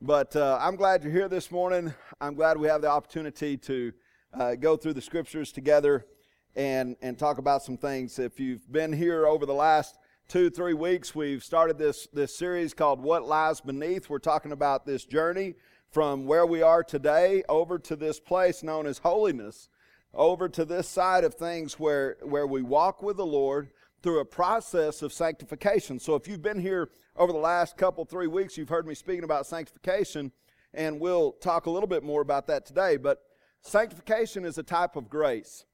But 0.00 0.36
uh, 0.36 0.56
I'm 0.60 0.76
glad 0.76 1.02
you're 1.02 1.12
here 1.12 1.28
this 1.28 1.50
morning. 1.50 1.92
I'm 2.20 2.34
glad 2.34 2.56
we 2.56 2.68
have 2.68 2.82
the 2.82 2.88
opportunity 2.88 3.56
to 3.56 3.92
uh, 4.32 4.54
go 4.54 4.76
through 4.76 4.92
the 4.92 5.02
scriptures 5.02 5.50
together 5.50 6.06
and, 6.54 6.94
and 7.02 7.18
talk 7.18 7.38
about 7.38 7.64
some 7.64 7.76
things. 7.76 8.20
If 8.20 8.38
you've 8.38 8.70
been 8.70 8.92
here 8.92 9.26
over 9.26 9.44
the 9.44 9.54
last 9.54 9.98
two, 10.28 10.50
three 10.50 10.72
weeks, 10.72 11.16
we've 11.16 11.42
started 11.42 11.78
this, 11.78 12.06
this 12.12 12.36
series 12.36 12.74
called 12.74 13.02
What 13.02 13.26
Lies 13.26 13.60
Beneath. 13.60 14.08
We're 14.08 14.20
talking 14.20 14.52
about 14.52 14.86
this 14.86 15.04
journey 15.04 15.56
from 15.90 16.26
where 16.26 16.46
we 16.46 16.62
are 16.62 16.84
today 16.84 17.42
over 17.48 17.76
to 17.80 17.96
this 17.96 18.20
place 18.20 18.62
known 18.62 18.86
as 18.86 18.98
holiness, 18.98 19.68
over 20.14 20.48
to 20.48 20.64
this 20.64 20.88
side 20.88 21.24
of 21.24 21.34
things 21.34 21.76
where, 21.76 22.18
where 22.22 22.46
we 22.46 22.62
walk 22.62 23.02
with 23.02 23.16
the 23.16 23.26
Lord 23.26 23.70
through 24.02 24.20
a 24.20 24.24
process 24.24 25.02
of 25.02 25.12
sanctification. 25.12 25.98
So 25.98 26.14
if 26.14 26.28
you've 26.28 26.42
been 26.42 26.60
here 26.60 26.88
over 27.16 27.32
the 27.32 27.38
last 27.38 27.76
couple, 27.76 28.04
three 28.04 28.26
weeks, 28.26 28.56
you've 28.56 28.68
heard 28.68 28.86
me 28.86 28.94
speaking 28.94 29.24
about 29.24 29.46
sanctification, 29.46 30.32
and 30.72 31.00
we'll 31.00 31.32
talk 31.32 31.66
a 31.66 31.70
little 31.70 31.88
bit 31.88 32.02
more 32.02 32.20
about 32.20 32.46
that 32.46 32.64
today. 32.64 32.96
But 32.96 33.22
sanctification 33.62 34.44
is 34.44 34.58
a 34.58 34.62
type 34.62 34.96
of 34.96 35.08
grace, 35.08 35.64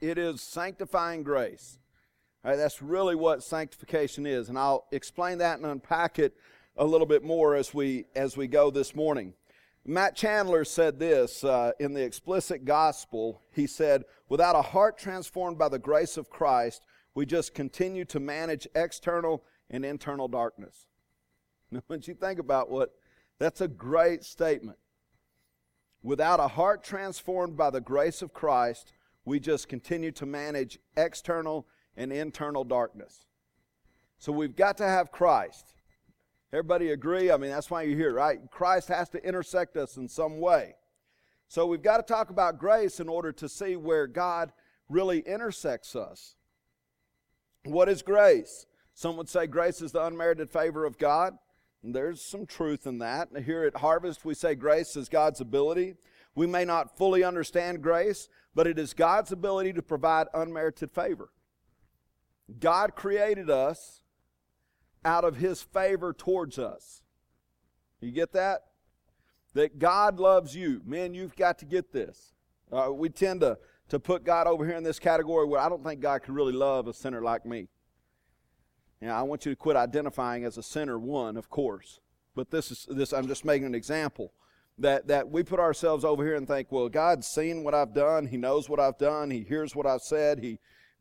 it 0.00 0.18
is 0.18 0.40
sanctifying 0.40 1.22
grace. 1.22 1.78
Right, 2.42 2.56
that's 2.56 2.80
really 2.80 3.14
what 3.14 3.42
sanctification 3.42 4.24
is, 4.24 4.48
and 4.48 4.58
I'll 4.58 4.86
explain 4.92 5.38
that 5.38 5.58
and 5.58 5.66
unpack 5.66 6.18
it 6.18 6.34
a 6.74 6.86
little 6.86 7.06
bit 7.06 7.22
more 7.22 7.54
as 7.54 7.74
we 7.74 8.06
as 8.16 8.34
we 8.34 8.46
go 8.46 8.70
this 8.70 8.94
morning. 8.94 9.34
Matt 9.90 10.14
Chandler 10.14 10.64
said 10.64 11.00
this 11.00 11.42
uh, 11.42 11.72
in 11.80 11.94
the 11.94 12.04
explicit 12.04 12.64
gospel. 12.64 13.42
He 13.50 13.66
said, 13.66 14.04
Without 14.28 14.54
a 14.54 14.62
heart 14.62 14.96
transformed 14.96 15.58
by 15.58 15.68
the 15.68 15.80
grace 15.80 16.16
of 16.16 16.30
Christ, 16.30 16.86
we 17.16 17.26
just 17.26 17.54
continue 17.54 18.04
to 18.04 18.20
manage 18.20 18.68
external 18.76 19.42
and 19.68 19.84
internal 19.84 20.28
darkness. 20.28 20.86
Now, 21.72 21.82
when 21.88 22.02
you 22.04 22.14
think 22.14 22.38
about 22.38 22.70
what, 22.70 22.94
that's 23.40 23.60
a 23.60 23.68
great 23.68 24.24
statement. 24.24 24.78
Without 26.02 26.38
a 26.38 26.48
heart 26.48 26.84
transformed 26.84 27.56
by 27.56 27.70
the 27.70 27.80
grace 27.80 28.22
of 28.22 28.32
Christ, 28.32 28.92
we 29.24 29.40
just 29.40 29.68
continue 29.68 30.12
to 30.12 30.26
manage 30.26 30.78
external 30.96 31.66
and 31.96 32.12
internal 32.12 32.62
darkness. 32.62 33.26
So 34.18 34.30
we've 34.30 34.54
got 34.54 34.76
to 34.78 34.86
have 34.86 35.10
Christ. 35.10 35.74
Everybody 36.52 36.90
agree? 36.90 37.30
I 37.30 37.36
mean, 37.36 37.50
that's 37.50 37.70
why 37.70 37.82
you're 37.82 37.96
here, 37.96 38.12
right? 38.12 38.38
Christ 38.50 38.88
has 38.88 39.08
to 39.10 39.24
intersect 39.24 39.76
us 39.76 39.96
in 39.96 40.08
some 40.08 40.40
way. 40.40 40.74
So 41.48 41.66
we've 41.66 41.82
got 41.82 41.96
to 41.96 42.02
talk 42.02 42.30
about 42.30 42.58
grace 42.58 43.00
in 43.00 43.08
order 43.08 43.32
to 43.32 43.48
see 43.48 43.76
where 43.76 44.06
God 44.06 44.52
really 44.88 45.20
intersects 45.20 45.94
us. 45.94 46.34
What 47.64 47.88
is 47.88 48.02
grace? 48.02 48.66
Some 48.94 49.16
would 49.16 49.28
say 49.28 49.46
grace 49.46 49.80
is 49.80 49.92
the 49.92 50.04
unmerited 50.04 50.50
favor 50.50 50.84
of 50.84 50.98
God. 50.98 51.38
And 51.82 51.94
there's 51.94 52.20
some 52.20 52.46
truth 52.46 52.86
in 52.86 52.98
that. 52.98 53.28
Here 53.44 53.64
at 53.64 53.80
Harvest, 53.80 54.24
we 54.24 54.34
say 54.34 54.54
grace 54.54 54.96
is 54.96 55.08
God's 55.08 55.40
ability. 55.40 55.94
We 56.34 56.46
may 56.46 56.64
not 56.64 56.96
fully 56.96 57.24
understand 57.24 57.82
grace, 57.82 58.28
but 58.54 58.66
it 58.66 58.78
is 58.78 58.92
God's 58.92 59.32
ability 59.32 59.72
to 59.74 59.82
provide 59.82 60.26
unmerited 60.34 60.90
favor. 60.92 61.30
God 62.58 62.94
created 62.96 63.48
us 63.48 64.02
out 65.04 65.24
of 65.24 65.36
His 65.36 65.62
favor 65.62 66.12
towards 66.12 66.58
us. 66.58 67.02
You 68.00 68.10
get 68.10 68.32
that? 68.32 68.62
That 69.54 69.78
God 69.78 70.18
loves 70.18 70.54
you. 70.54 70.80
Man, 70.84 71.14
you've 71.14 71.36
got 71.36 71.58
to 71.58 71.64
get 71.64 71.92
this. 71.92 72.32
Uh, 72.72 72.92
we 72.92 73.08
tend 73.08 73.40
to, 73.40 73.58
to 73.88 73.98
put 73.98 74.24
God 74.24 74.46
over 74.46 74.64
here 74.64 74.76
in 74.76 74.84
this 74.84 74.98
category 74.98 75.46
where 75.46 75.60
I 75.60 75.68
don't 75.68 75.84
think 75.84 76.00
God 76.00 76.22
can 76.22 76.34
really 76.34 76.52
love 76.52 76.86
a 76.86 76.94
sinner 76.94 77.20
like 77.20 77.44
me. 77.44 77.68
Now, 79.00 79.18
I 79.18 79.22
want 79.22 79.46
you 79.46 79.52
to 79.52 79.56
quit 79.56 79.76
identifying 79.76 80.44
as 80.44 80.58
a 80.58 80.62
sinner, 80.62 80.98
one, 80.98 81.36
of 81.36 81.48
course. 81.48 82.00
But 82.34 82.50
this 82.50 82.70
is 82.70 82.86
this 82.88 83.12
I'm 83.12 83.26
just 83.26 83.44
making 83.44 83.66
an 83.66 83.74
example. 83.74 84.32
That 84.78 85.08
that 85.08 85.30
we 85.30 85.42
put 85.42 85.60
ourselves 85.60 86.04
over 86.04 86.24
here 86.24 86.36
and 86.36 86.46
think, 86.46 86.70
well, 86.70 86.88
God's 86.88 87.26
seen 87.26 87.64
what 87.64 87.74
I've 87.74 87.92
done, 87.92 88.26
He 88.26 88.36
knows 88.36 88.68
what 88.68 88.80
I've 88.80 88.98
done, 88.98 89.30
He 89.30 89.40
hears 89.42 89.74
what 89.74 89.86
I've 89.86 90.02
said, 90.02 90.38
He 90.38 90.58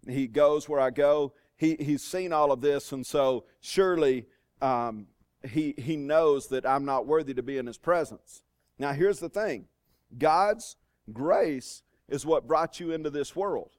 He 0.07 0.27
goes 0.27 0.67
where 0.67 0.79
I 0.79 0.89
go. 0.89 1.33
He 1.59 1.75
He's 1.79 2.03
seen 2.03 2.33
all 2.33 2.51
of 2.51 2.61
this, 2.61 2.91
and 2.91 3.05
so 3.05 3.43
surely 3.59 4.25
um, 4.61 5.07
He 5.43 5.75
He 5.77 5.97
knows 5.97 6.47
that 6.47 6.65
I'm 6.65 6.85
not 6.85 7.05
worthy 7.05 7.33
to 7.33 7.43
be 7.43 7.57
in 7.57 7.67
His 7.67 7.77
presence. 7.77 8.41
Now 8.79 8.93
here's 8.93 9.19
the 9.19 9.29
thing. 9.29 9.67
God's 10.17 10.77
grace 11.11 11.83
is 12.07 12.25
what 12.25 12.47
brought 12.47 12.79
you 12.79 12.91
into 12.91 13.09
this 13.09 13.35
world. 13.35 13.71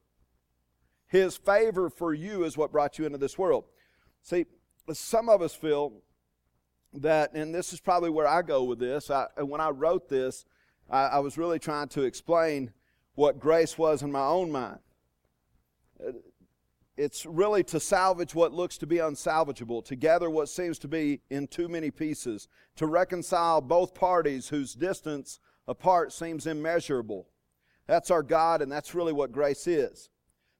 His 1.06 1.36
favor 1.36 1.90
for 1.90 2.14
you 2.14 2.44
is 2.44 2.56
what 2.56 2.70
brought 2.70 2.98
you 2.98 3.06
into 3.06 3.18
this 3.18 3.36
world. 3.36 3.64
See, 4.22 4.44
some 4.92 5.28
of 5.28 5.42
us 5.42 5.54
feel 5.54 6.02
that, 6.92 7.34
and 7.34 7.54
this 7.54 7.72
is 7.72 7.80
probably 7.80 8.10
where 8.10 8.28
I 8.28 8.42
go 8.42 8.62
with 8.64 8.78
this. 8.78 9.10
I, 9.10 9.26
when 9.40 9.60
I 9.60 9.70
wrote 9.70 10.08
this, 10.08 10.44
I, 10.88 11.04
I 11.06 11.18
was 11.18 11.38
really 11.38 11.58
trying 11.58 11.88
to 11.88 12.02
explain 12.02 12.72
what 13.14 13.40
grace 13.40 13.76
was 13.76 14.02
in 14.02 14.12
my 14.12 14.24
own 14.24 14.52
mind. 14.52 14.78
It's 17.00 17.24
really 17.24 17.64
to 17.64 17.80
salvage 17.80 18.34
what 18.34 18.52
looks 18.52 18.76
to 18.76 18.86
be 18.86 18.96
unsalvageable, 18.96 19.82
to 19.86 19.96
gather 19.96 20.28
what 20.28 20.50
seems 20.50 20.78
to 20.80 20.86
be 20.86 21.22
in 21.30 21.46
too 21.46 21.66
many 21.66 21.90
pieces, 21.90 22.46
to 22.76 22.86
reconcile 22.86 23.62
both 23.62 23.94
parties 23.94 24.50
whose 24.50 24.74
distance 24.74 25.40
apart 25.66 26.12
seems 26.12 26.46
immeasurable. 26.46 27.26
That's 27.86 28.10
our 28.10 28.22
God, 28.22 28.60
and 28.60 28.70
that's 28.70 28.94
really 28.94 29.14
what 29.14 29.32
grace 29.32 29.66
is. 29.66 30.10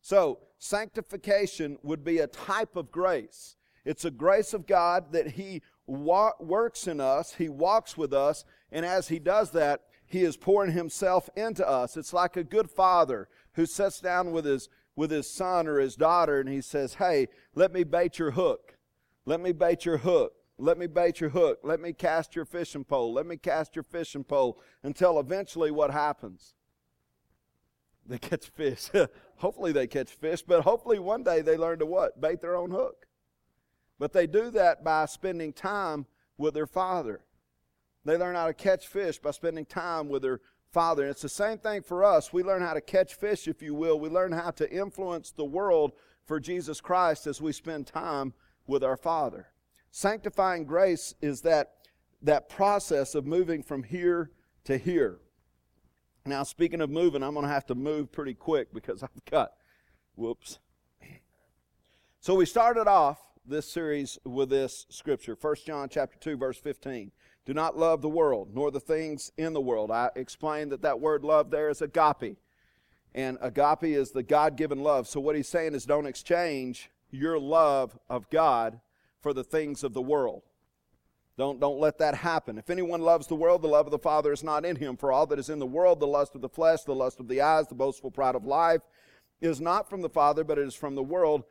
So, 0.01 0.39
sanctification 0.59 1.77
would 1.83 2.03
be 2.05 2.21
a 2.21 2.27
type 2.27 2.75
of 2.75 2.91
grace. 2.91 3.57
It's 3.85 4.07
a 4.07 4.11
grace 4.11 4.55
of 4.55 4.67
God 4.67 5.13
that 5.13 5.33
He 5.33 5.61
wa- 5.87 6.33
works 6.41 6.89
in 6.89 7.03
us, 7.03 7.35
He 7.35 7.51
walks 7.51 7.99
with 7.99 8.15
us, 8.15 8.47
and 8.73 8.87
as 8.87 9.09
He 9.09 9.19
does 9.19 9.51
that, 9.51 9.83
He 10.07 10.23
is 10.23 10.39
pouring 10.39 10.73
Himself 10.73 11.29
into 11.37 11.69
us. 11.69 11.99
It's 11.99 12.15
like 12.15 12.39
a 12.39 12.45
good 12.45 12.71
father 12.71 13.29
who 13.55 13.67
sits 13.67 14.01
down 14.01 14.33
with 14.33 14.45
his, 14.45 14.69
with 15.01 15.11
his 15.11 15.31
son 15.31 15.67
or 15.67 15.81
his 15.81 15.97
daughter 15.97 16.41
and 16.41 16.49
he 16.51 16.61
says, 16.61 16.93
Hey, 16.93 17.29
let 17.55 17.73
me 17.73 17.85
bait 17.85 18.19
your 18.19 18.33
hook. 18.33 18.77
Let 19.25 19.41
me 19.41 19.51
bait 19.51 19.87
your 19.87 19.97
hook. 19.97 20.35
Let 20.59 20.77
me 20.77 20.87
bait 20.87 21.23
your 21.23 21.31
hook. 21.31 21.61
Let 21.63 21.81
me 21.81 21.95
cast 21.95 22.37
your 22.37 22.45
fishing 22.45 22.85
pole. 22.85 23.15
Let 23.15 23.25
me 23.25 23.39
cast 23.39 23.75
your 23.75 23.83
fishing 23.83 24.25
pole 24.25 24.61
until 24.83 25.19
eventually 25.19 25.71
what 25.71 25.91
happens? 25.91 26.53
They 28.05 28.19
catch 28.19 28.49
fish. 28.49 28.91
hopefully 29.37 29.73
they 29.73 29.87
catch 29.87 30.11
fish, 30.11 30.43
but 30.43 30.65
hopefully 30.65 30.99
one 30.99 31.23
day 31.23 31.41
they 31.41 31.57
learn 31.57 31.79
to 31.79 31.87
what? 31.87 32.21
Bait 32.21 32.43
their 32.43 32.55
own 32.55 32.71
hook. 32.71 33.07
But 33.99 34.13
they 34.13 34.27
do 34.27 34.51
that 34.51 34.85
by 34.85 35.07
spending 35.07 35.55
time 35.55 36.05
with 36.37 36.53
their 36.53 36.67
father. 36.67 37.23
They 38.05 38.19
learn 38.19 38.35
how 38.35 38.49
to 38.49 38.55
catch 38.55 38.87
fish 38.87 39.19
by 39.19 39.31
spending 39.31 39.65
time 39.65 40.11
with 40.11 40.21
their 40.21 40.41
father. 40.73 41.03
And 41.03 41.11
it's 41.11 41.23
the 41.23 41.29
same 41.29 41.59
thing 41.59 41.83
for 41.83 42.05
us. 42.05 42.33
We 42.33 42.43
learn 42.43 42.63
how 42.63 42.75
to 42.75 42.81
catch 42.81 43.15
fish, 43.15 43.49
if 43.49 43.63
you 43.63 43.75
will. 43.75 43.99
We 43.99 44.09
learn 44.09 44.33
how 44.33 44.51
to 44.53 44.71
influence 44.71 45.31
the 45.31 45.45
world 45.45 45.93
for 46.27 46.41
Jesus 46.41 46.81
Christ 46.81 47.27
as 47.27 47.41
we 47.41 47.53
spend 47.53 47.87
time 47.87 48.35
with 48.67 48.85
our 48.85 48.97
father. 48.97 49.49
Sanctifying 49.91 50.65
grace 50.65 51.15
is 51.21 51.43
that, 51.43 51.73
that 52.23 52.49
process 52.49 53.15
of 53.15 53.27
moving 53.27 53.63
from 53.63 53.83
here 53.83 54.31
to 54.65 54.79
here. 54.79 55.19
Now, 56.25 56.43
speaking 56.45 56.81
of 56.81 56.91
moving, 56.91 57.23
I'm 57.23 57.35
going 57.35 57.47
to 57.47 57.53
have 57.53 57.67
to 57.67 57.75
move 57.75 58.13
pretty 58.13 58.35
quick 58.35 58.73
because 58.73 59.03
I've 59.03 59.25
got, 59.31 59.53
whoops. 60.15 60.59
So 62.21 62.35
we 62.35 62.47
started 62.47 62.87
off 62.87 63.19
this 63.47 63.71
series 63.71 64.19
with 64.25 64.51
this 64.51 64.87
scripture, 64.91 65.37
1 65.41 65.55
John 65.67 65.89
chapter 65.89 66.19
2, 66.19 66.37
verse 66.37 66.59
15. 66.59 67.11
Do 67.47 67.55
not 67.55 67.79
love 67.79 68.03
the 68.03 68.09
world, 68.09 68.51
nor 68.55 68.71
the 68.71 68.81
things 68.81 69.33
in 69.37 69.53
the 69.53 69.61
world. 69.61 69.91
I 69.91 70.11
explained 70.15 70.73
that 70.73 70.83
that 70.83 71.01
word 71.01 71.25
love 71.25 71.51
there 71.51 71.71
is 71.71 71.83
agape. 71.83 72.37
And 73.15 73.39
agape 73.41 73.85
is 73.85 74.11
the 74.11 74.23
God 74.23 74.57
given 74.57 74.83
love. 74.83 75.09
So 75.09 75.21
what 75.21 75.37
he's 75.37 75.49
saying 75.49 75.75
is 75.75 75.85
don't 75.85 76.07
exchange 76.07 76.91
your 77.11 77.39
love 77.39 77.99
of 78.09 78.31
God 78.31 78.81
for 79.21 79.33
the 79.33 79.45
things 79.45 79.83
of 79.83 79.95
the 79.95 80.03
world. 80.03 80.43
Don't, 81.37 81.59
don't 81.59 81.81
let 81.81 81.99
that 81.99 82.15
happen. 82.15 82.59
If 82.59 82.69
anyone 82.69 83.01
loves 83.01 83.27
the 83.27 83.35
world, 83.35 83.63
the 83.63 83.69
love 83.69 83.87
of 83.87 83.93
the 83.93 83.99
Father 83.99 84.33
is 84.33 84.45
not 84.45 84.67
in 84.67 84.77
him. 84.77 84.97
For 84.97 85.11
all 85.11 85.27
that 85.27 85.39
is 85.39 85.49
in 85.49 85.59
the 85.59 85.67
world, 85.67 85.99
the 85.99 86.07
lust 86.07 86.35
of 86.35 86.43
the 86.43 86.49
flesh, 86.49 86.83
the 86.83 86.95
lust 86.95 87.19
of 87.19 87.29
the 87.29 87.41
eyes, 87.41 87.67
the 87.67 87.75
boastful 87.75 88.11
pride 88.11 88.35
of 88.35 88.45
life, 88.45 88.83
is 89.41 89.61
not 89.61 89.89
from 89.89 90.03
the 90.03 90.11
Father, 90.11 90.45
but 90.45 90.59
it 90.59 90.67
is 90.67 90.75
from 90.75 90.95
the 90.95 91.03
world. 91.03 91.45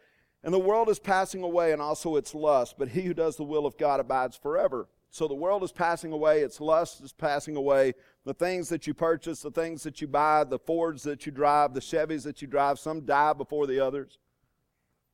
And 0.43 0.53
the 0.53 0.59
world 0.59 0.89
is 0.89 0.99
passing 0.99 1.41
away, 1.41 1.71
and 1.71 1.81
also 1.81 2.15
its 2.17 2.35
lust, 2.35 2.75
but 2.77 2.89
he 2.89 3.01
who 3.01 3.13
does 3.13 3.35
the 3.35 3.43
will 3.43 3.65
of 3.65 3.77
God 3.77 3.99
abides 3.99 4.37
forever. 4.37 4.87
So 5.11 5.27
the 5.27 5.33
world 5.33 5.63
is 5.63 5.71
passing 5.71 6.11
away, 6.11 6.41
its 6.41 6.61
lust 6.61 7.01
is 7.01 7.13
passing 7.13 7.55
away. 7.55 7.93
The 8.25 8.33
things 8.33 8.69
that 8.69 8.85
you 8.85 8.93
purchase, 8.93 9.41
the 9.41 9.49
things 9.49 9.81
that 9.83 10.01
you 10.01 10.07
buy, 10.07 10.43
the 10.43 10.59
Fords 10.59 11.01
that 11.03 11.25
you 11.25 11.31
drive, 11.31 11.73
the 11.73 11.79
Chevys 11.79 12.23
that 12.23 12.41
you 12.41 12.47
drive, 12.47 12.77
some 12.77 13.01
die 13.05 13.33
before 13.33 13.65
the 13.65 13.79
others, 13.79 14.19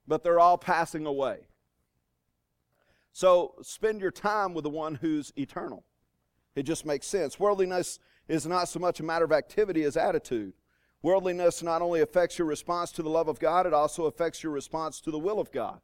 but 0.05 0.21
they're 0.21 0.39
all 0.39 0.57
passing 0.57 1.05
away. 1.05 1.47
So 3.13 3.55
spend 3.61 4.01
your 4.01 4.11
time 4.11 4.53
with 4.53 4.63
the 4.65 4.69
one 4.69 4.95
who's 4.95 5.31
eternal. 5.37 5.85
It 6.55 6.63
just 6.63 6.85
makes 6.85 7.07
sense. 7.07 7.39
Worldliness 7.39 7.99
is 8.27 8.45
not 8.45 8.67
so 8.67 8.79
much 8.79 8.99
a 8.99 9.03
matter 9.03 9.23
of 9.23 9.31
activity 9.31 9.83
as 9.83 9.95
attitude. 9.95 10.53
Worldliness 11.01 11.63
not 11.63 11.81
only 11.81 12.01
affects 12.01 12.37
your 12.37 12.47
response 12.47 12.91
to 12.93 13.03
the 13.03 13.09
love 13.09 13.29
of 13.29 13.39
God, 13.39 13.65
it 13.65 13.73
also 13.73 14.05
affects 14.05 14.43
your 14.43 14.51
response 14.51 14.99
to 15.01 15.11
the 15.11 15.19
will 15.19 15.39
of 15.39 15.51
God. 15.51 15.79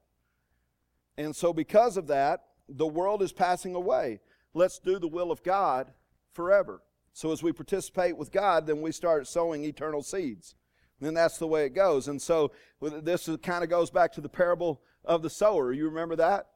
And 1.17 1.35
so, 1.35 1.53
because 1.53 1.95
of 1.95 2.07
that, 2.07 2.45
the 2.71 2.88
world 2.88 3.21
is 3.21 3.31
passing 3.31 3.75
away. 3.75 4.19
let's 4.53 4.79
do 4.79 5.00
the 5.00 5.07
will 5.07 5.31
of 5.31 5.44
God 5.44 5.94
forever. 6.33 6.81
So 7.13 7.31
as 7.31 7.44
we 7.44 7.51
participate 7.51 8.18
with 8.18 8.31
God, 8.31 8.68
then 8.68 8.81
we 8.81 8.91
start 8.91 9.27
sowing 9.27 9.63
eternal 9.63 10.01
seeds. 10.01 10.56
And 11.01 11.15
that's 11.15 11.38
the 11.38 11.47
way 11.47 11.65
it 11.65 11.73
goes. 11.73 12.07
And 12.07 12.21
so 12.21 12.51
this 12.81 13.29
kind 13.41 13.63
of 13.63 13.69
goes 13.69 13.89
back 13.89 14.13
to 14.13 14.21
the 14.21 14.29
parable 14.29 14.81
of 15.03 15.21
the 15.21 15.29
sower. 15.29 15.71
You 15.71 15.85
remember 15.85 16.15
that? 16.18 16.47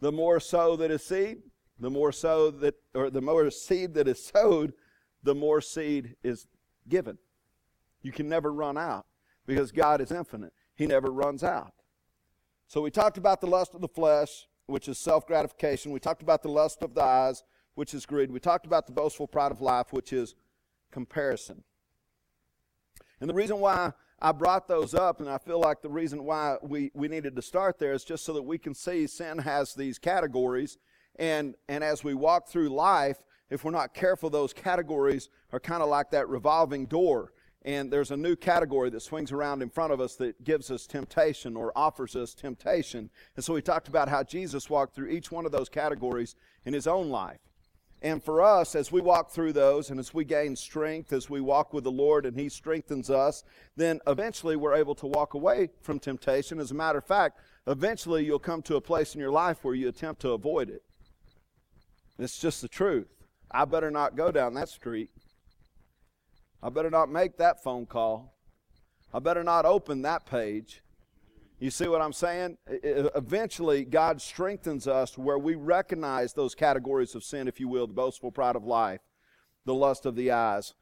The 0.00 0.12
more 0.12 0.40
sow 0.40 0.76
that 0.76 0.90
is 0.90 1.04
seed, 1.04 1.38
the 1.78 1.90
more 1.90 2.12
sow 2.12 2.50
that, 2.50 2.74
or 2.94 3.10
the 3.10 3.20
more 3.20 3.50
seed 3.50 3.94
that 3.94 4.08
is 4.08 4.24
sowed, 4.24 4.72
the 5.22 5.34
more 5.34 5.60
seed 5.60 6.16
is 6.22 6.46
given. 6.88 7.18
You 8.02 8.12
can 8.12 8.28
never 8.28 8.52
run 8.52 8.76
out 8.76 9.06
because 9.46 9.72
God 9.72 10.00
is 10.00 10.10
infinite. 10.10 10.52
He 10.74 10.86
never 10.86 11.10
runs 11.10 11.42
out. 11.42 11.72
So 12.66 12.82
we 12.82 12.90
talked 12.90 13.18
about 13.18 13.40
the 13.40 13.46
lust 13.46 13.74
of 13.74 13.80
the 13.80 13.88
flesh, 13.88 14.46
which 14.68 14.86
is 14.88 14.98
self 14.98 15.26
gratification. 15.26 15.90
We 15.92 15.98
talked 15.98 16.22
about 16.22 16.42
the 16.42 16.48
lust 16.48 16.82
of 16.82 16.94
the 16.94 17.02
eyes, 17.02 17.42
which 17.74 17.94
is 17.94 18.06
greed. 18.06 18.30
We 18.30 18.38
talked 18.38 18.66
about 18.66 18.86
the 18.86 18.92
boastful 18.92 19.26
pride 19.26 19.50
of 19.50 19.60
life, 19.60 19.92
which 19.92 20.12
is 20.12 20.34
comparison. 20.90 21.64
And 23.20 23.28
the 23.28 23.34
reason 23.34 23.58
why 23.58 23.92
I 24.20 24.32
brought 24.32 24.68
those 24.68 24.94
up, 24.94 25.20
and 25.20 25.28
I 25.28 25.38
feel 25.38 25.58
like 25.58 25.80
the 25.80 25.88
reason 25.88 26.24
why 26.24 26.56
we, 26.62 26.90
we 26.94 27.08
needed 27.08 27.34
to 27.36 27.42
start 27.42 27.78
there 27.78 27.92
is 27.92 28.04
just 28.04 28.24
so 28.24 28.32
that 28.34 28.42
we 28.42 28.58
can 28.58 28.74
see 28.74 29.06
sin 29.06 29.38
has 29.38 29.74
these 29.74 29.98
categories. 29.98 30.78
And, 31.16 31.54
and 31.68 31.82
as 31.82 32.04
we 32.04 32.14
walk 32.14 32.48
through 32.48 32.68
life, 32.68 33.18
if 33.50 33.64
we're 33.64 33.70
not 33.70 33.94
careful, 33.94 34.28
those 34.28 34.52
categories 34.52 35.30
are 35.52 35.60
kind 35.60 35.82
of 35.82 35.88
like 35.88 36.10
that 36.10 36.28
revolving 36.28 36.86
door. 36.86 37.32
And 37.68 37.90
there's 37.90 38.10
a 38.10 38.16
new 38.16 38.34
category 38.34 38.88
that 38.88 39.02
swings 39.02 39.30
around 39.30 39.60
in 39.60 39.68
front 39.68 39.92
of 39.92 40.00
us 40.00 40.16
that 40.16 40.42
gives 40.42 40.70
us 40.70 40.86
temptation 40.86 41.54
or 41.54 41.70
offers 41.76 42.16
us 42.16 42.32
temptation. 42.32 43.10
And 43.36 43.44
so 43.44 43.52
we 43.52 43.60
talked 43.60 43.88
about 43.88 44.08
how 44.08 44.22
Jesus 44.22 44.70
walked 44.70 44.94
through 44.94 45.10
each 45.10 45.30
one 45.30 45.44
of 45.44 45.52
those 45.52 45.68
categories 45.68 46.34
in 46.64 46.72
his 46.72 46.86
own 46.86 47.10
life. 47.10 47.40
And 48.00 48.24
for 48.24 48.40
us, 48.40 48.74
as 48.74 48.90
we 48.90 49.02
walk 49.02 49.32
through 49.32 49.52
those 49.52 49.90
and 49.90 50.00
as 50.00 50.14
we 50.14 50.24
gain 50.24 50.56
strength, 50.56 51.12
as 51.12 51.28
we 51.28 51.42
walk 51.42 51.74
with 51.74 51.84
the 51.84 51.90
Lord 51.90 52.24
and 52.24 52.38
He 52.38 52.48
strengthens 52.48 53.10
us, 53.10 53.44
then 53.76 54.00
eventually 54.06 54.56
we're 54.56 54.76
able 54.76 54.94
to 54.94 55.06
walk 55.06 55.34
away 55.34 55.68
from 55.82 55.98
temptation. 55.98 56.60
As 56.60 56.70
a 56.70 56.74
matter 56.74 56.98
of 56.98 57.04
fact, 57.04 57.40
eventually 57.66 58.24
you'll 58.24 58.38
come 58.38 58.62
to 58.62 58.76
a 58.76 58.80
place 58.80 59.14
in 59.14 59.20
your 59.20 59.32
life 59.32 59.58
where 59.62 59.74
you 59.74 59.88
attempt 59.88 60.22
to 60.22 60.30
avoid 60.30 60.70
it. 60.70 60.84
It's 62.18 62.38
just 62.38 62.62
the 62.62 62.68
truth. 62.68 63.08
I 63.50 63.66
better 63.66 63.90
not 63.90 64.16
go 64.16 64.30
down 64.30 64.54
that 64.54 64.70
street. 64.70 65.10
I 66.62 66.70
better 66.70 66.90
not 66.90 67.10
make 67.10 67.36
that 67.36 67.62
phone 67.62 67.86
call. 67.86 68.34
I 69.12 69.20
better 69.20 69.44
not 69.44 69.64
open 69.64 70.02
that 70.02 70.26
page. 70.26 70.82
You 71.60 71.70
see 71.70 71.88
what 71.88 72.00
I'm 72.00 72.12
saying? 72.12 72.58
Eventually, 72.66 73.84
God 73.84 74.20
strengthens 74.20 74.86
us 74.86 75.18
where 75.18 75.38
we 75.38 75.54
recognize 75.54 76.32
those 76.32 76.54
categories 76.54 77.14
of 77.14 77.24
sin, 77.24 77.48
if 77.48 77.58
you 77.58 77.68
will 77.68 77.86
the 77.86 77.92
boastful 77.92 78.30
pride 78.30 78.54
of 78.54 78.64
life, 78.64 79.00
the 79.64 79.74
lust 79.74 80.06
of 80.06 80.14
the 80.14 80.30
eyes, 80.30 80.74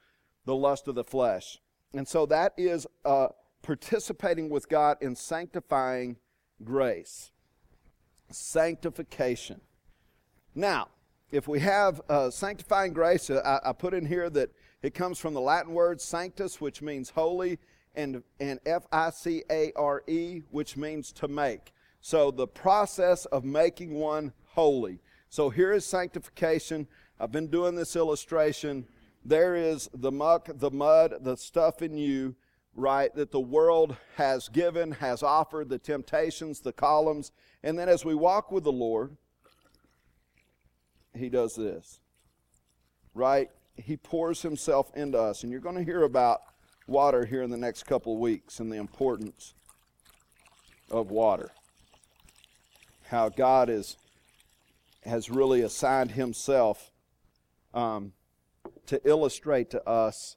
the 0.44 0.54
lust 0.54 0.86
of 0.86 0.94
the 0.94 1.04
flesh. 1.04 1.58
And 1.94 2.06
so 2.06 2.26
that 2.26 2.52
is 2.58 2.86
uh, 3.06 3.28
participating 3.62 4.50
with 4.50 4.68
God 4.68 4.98
in 5.00 5.16
sanctifying 5.16 6.16
grace, 6.62 7.32
sanctification. 8.30 9.60
Now, 10.54 10.88
if 11.30 11.48
we 11.48 11.60
have 11.60 12.02
uh, 12.08 12.30
sanctifying 12.30 12.92
grace, 12.92 13.30
uh, 13.30 13.60
I, 13.64 13.70
I 13.70 13.72
put 13.72 13.94
in 13.94 14.04
here 14.04 14.28
that 14.30 14.50
it 14.82 14.94
comes 14.94 15.18
from 15.18 15.34
the 15.34 15.40
Latin 15.40 15.72
word 15.72 16.00
sanctus, 16.00 16.60
which 16.60 16.82
means 16.82 17.10
holy, 17.10 17.58
and, 17.94 18.22
and 18.40 18.60
F 18.66 18.86
I 18.92 19.10
C 19.10 19.42
A 19.50 19.72
R 19.74 20.02
E, 20.06 20.42
which 20.50 20.76
means 20.76 21.12
to 21.12 21.28
make. 21.28 21.72
So 22.00 22.30
the 22.30 22.46
process 22.46 23.24
of 23.26 23.44
making 23.44 23.94
one 23.94 24.32
holy. 24.44 25.00
So 25.28 25.50
here 25.50 25.72
is 25.72 25.84
sanctification. 25.84 26.86
I've 27.18 27.32
been 27.32 27.48
doing 27.48 27.74
this 27.74 27.96
illustration. 27.96 28.86
There 29.24 29.56
is 29.56 29.88
the 29.92 30.12
muck, 30.12 30.48
the 30.54 30.70
mud, 30.70 31.14
the 31.22 31.36
stuff 31.36 31.82
in 31.82 31.96
you, 31.96 32.36
right, 32.74 33.12
that 33.16 33.32
the 33.32 33.40
world 33.40 33.96
has 34.16 34.48
given, 34.48 34.92
has 34.92 35.22
offered, 35.22 35.68
the 35.68 35.78
temptations, 35.78 36.60
the 36.60 36.72
columns. 36.72 37.32
And 37.62 37.78
then 37.78 37.88
as 37.88 38.04
we 38.04 38.14
walk 38.14 38.52
with 38.52 38.62
the 38.62 38.72
Lord, 38.72 39.16
He 41.12 41.28
does 41.28 41.56
this, 41.56 42.00
right? 43.14 43.50
He 43.76 43.96
pours 43.96 44.42
Himself 44.42 44.90
into 44.94 45.18
us. 45.18 45.42
And 45.42 45.52
you're 45.52 45.60
going 45.60 45.76
to 45.76 45.84
hear 45.84 46.02
about 46.02 46.40
water 46.86 47.24
here 47.24 47.42
in 47.42 47.50
the 47.50 47.56
next 47.56 47.84
couple 47.84 48.14
of 48.14 48.18
weeks 48.18 48.60
and 48.60 48.70
the 48.70 48.76
importance 48.76 49.54
of 50.90 51.10
water. 51.10 51.50
How 53.08 53.28
God 53.28 53.68
is, 53.68 53.96
has 55.04 55.30
really 55.30 55.62
assigned 55.62 56.12
Himself 56.12 56.90
um, 57.74 58.12
to 58.86 59.00
illustrate 59.04 59.70
to 59.70 59.88
us 59.88 60.36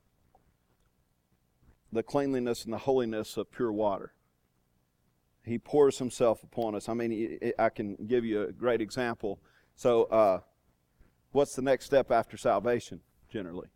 the 1.91 2.03
cleanliness 2.03 2.65
and 2.65 2.73
the 2.73 2.79
holiness 2.79 3.37
of 3.37 3.51
pure 3.51 3.71
water. 3.71 4.13
He 5.43 5.57
pours 5.57 5.97
Himself 5.97 6.43
upon 6.43 6.75
us. 6.75 6.89
I 6.89 6.93
mean, 6.93 7.39
I 7.57 7.69
can 7.69 7.95
give 8.07 8.25
you 8.25 8.43
a 8.43 8.51
great 8.51 8.81
example. 8.81 9.39
So, 9.75 10.03
uh, 10.03 10.39
what's 11.31 11.55
the 11.55 11.61
next 11.61 11.85
step 11.85 12.11
after 12.11 12.37
salvation, 12.37 13.01
generally? 13.29 13.67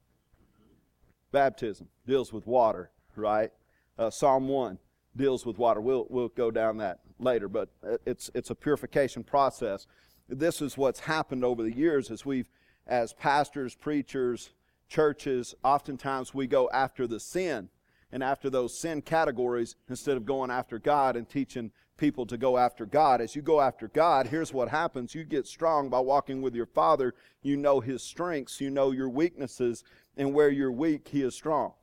Baptism 1.32 1.88
deals 2.06 2.32
with 2.32 2.46
water, 2.46 2.92
right? 3.16 3.52
Uh, 3.98 4.10
Psalm 4.10 4.48
1 4.48 4.78
deals 5.16 5.46
with 5.46 5.58
water. 5.58 5.82
We'll, 5.82 6.08
we'll 6.10 6.30
go 6.30 6.52
down 6.52 6.78
that 6.78 7.00
later, 7.20 7.48
but 7.48 7.70
it's, 8.06 8.30
it's 8.34 8.50
a 8.50 8.56
purification 8.56 9.24
process. 9.24 9.88
This 10.28 10.62
is 10.62 10.78
what's 10.78 11.02
happened 11.02 11.44
over 11.44 11.64
the 11.64 11.76
years 11.76 12.10
as 12.12 12.26
we've, 12.26 12.50
as 12.88 13.14
pastors, 13.14 13.76
preachers, 13.76 14.52
churches, 14.88 15.56
oftentimes 15.64 16.34
we 16.34 16.48
go 16.48 16.70
after 16.72 17.08
the 17.08 17.20
sin 17.20 17.70
and 18.14 18.24
after 18.24 18.48
those 18.48 18.78
sin 18.78 19.02
categories 19.02 19.76
instead 19.90 20.16
of 20.16 20.26
going 20.26 20.52
after 20.52 20.78
God 20.78 21.16
and 21.16 21.28
teaching 21.28 21.72
people 21.98 22.28
to 22.28 22.38
go 22.38 22.60
after 22.60 22.86
God. 22.86 23.22
As 23.22 23.36
you 23.36 23.42
go 23.42 23.60
after 23.60 23.88
God, 23.88 24.28
here's 24.28 24.54
what 24.54 24.70
happens. 24.70 25.16
You 25.16 25.24
get 25.24 25.48
strong 25.48 25.90
by 25.90 26.00
walking 26.00 26.42
with 26.42 26.54
your 26.54 26.68
Father. 26.68 27.16
You 27.42 27.58
know 27.58 27.80
His 27.80 28.04
strengths, 28.04 28.62
you 28.62 28.70
know 28.70 28.92
your 28.92 29.10
weaknesses, 29.10 29.84
and 30.16 30.32
where 30.32 30.52
you're 30.52 30.72
weak, 30.72 31.08
He 31.08 31.24
is 31.24 31.34
strong. 31.34 31.74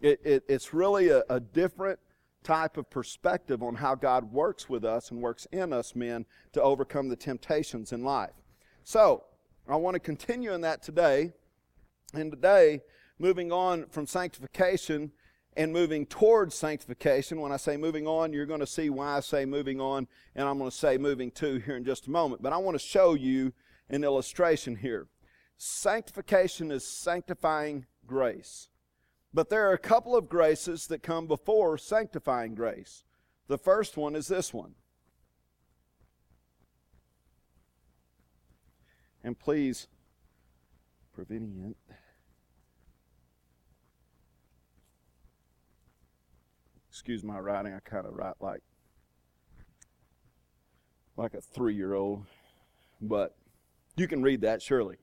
It, 0.00 0.18
it, 0.24 0.44
it's 0.48 0.72
really 0.72 1.10
a, 1.10 1.22
a 1.28 1.40
different 1.40 1.98
type 2.42 2.78
of 2.78 2.88
perspective 2.88 3.62
on 3.62 3.74
how 3.74 3.94
God 3.94 4.32
works 4.32 4.66
with 4.68 4.84
us 4.84 5.10
and 5.10 5.20
works 5.20 5.46
in 5.52 5.74
us 5.74 5.94
men 5.94 6.24
to 6.52 6.62
overcome 6.62 7.10
the 7.10 7.16
temptations 7.16 7.92
in 7.92 8.02
life. 8.02 8.32
So, 8.82 9.24
I 9.68 9.76
want 9.76 9.94
to 9.94 10.00
continue 10.00 10.54
in 10.54 10.62
that 10.62 10.82
today. 10.82 11.32
And 12.14 12.30
today, 12.30 12.80
moving 13.18 13.52
on 13.52 13.86
from 13.90 14.06
sanctification 14.06 15.12
and 15.58 15.72
moving 15.72 16.06
towards 16.06 16.54
sanctification. 16.54 17.40
When 17.40 17.50
I 17.50 17.56
say 17.56 17.76
moving 17.76 18.06
on, 18.06 18.32
you're 18.32 18.46
going 18.46 18.60
to 18.60 18.66
see 18.66 18.90
why 18.90 19.16
I 19.16 19.20
say 19.20 19.44
moving 19.44 19.80
on, 19.80 20.06
and 20.36 20.48
I'm 20.48 20.56
going 20.56 20.70
to 20.70 20.76
say 20.76 20.96
moving 20.96 21.32
to 21.32 21.58
here 21.58 21.76
in 21.76 21.84
just 21.84 22.06
a 22.06 22.10
moment. 22.12 22.42
But 22.42 22.52
I 22.52 22.58
want 22.58 22.76
to 22.76 22.86
show 22.86 23.14
you 23.14 23.52
an 23.90 24.04
illustration 24.04 24.76
here. 24.76 25.08
Sanctification 25.56 26.70
is 26.70 26.86
sanctifying 26.86 27.86
grace. 28.06 28.68
But 29.34 29.50
there 29.50 29.68
are 29.68 29.72
a 29.72 29.78
couple 29.78 30.14
of 30.14 30.28
graces 30.28 30.86
that 30.86 31.02
come 31.02 31.26
before 31.26 31.76
sanctifying 31.76 32.54
grace. 32.54 33.02
The 33.48 33.58
first 33.58 33.96
one 33.96 34.14
is 34.14 34.28
this 34.28 34.54
one. 34.54 34.76
And 39.24 39.36
please, 39.36 39.88
prevenient. 41.12 41.76
Excuse 46.98 47.22
my 47.22 47.38
writing, 47.38 47.72
I 47.72 47.78
kind 47.88 48.06
of 48.06 48.14
write 48.14 48.34
like 48.40 48.60
like 51.16 51.34
a 51.34 51.40
three-year-old, 51.40 52.26
but 53.00 53.36
you 53.96 54.08
can 54.08 54.20
read 54.20 54.40
that 54.40 54.60
surely. 54.60 54.96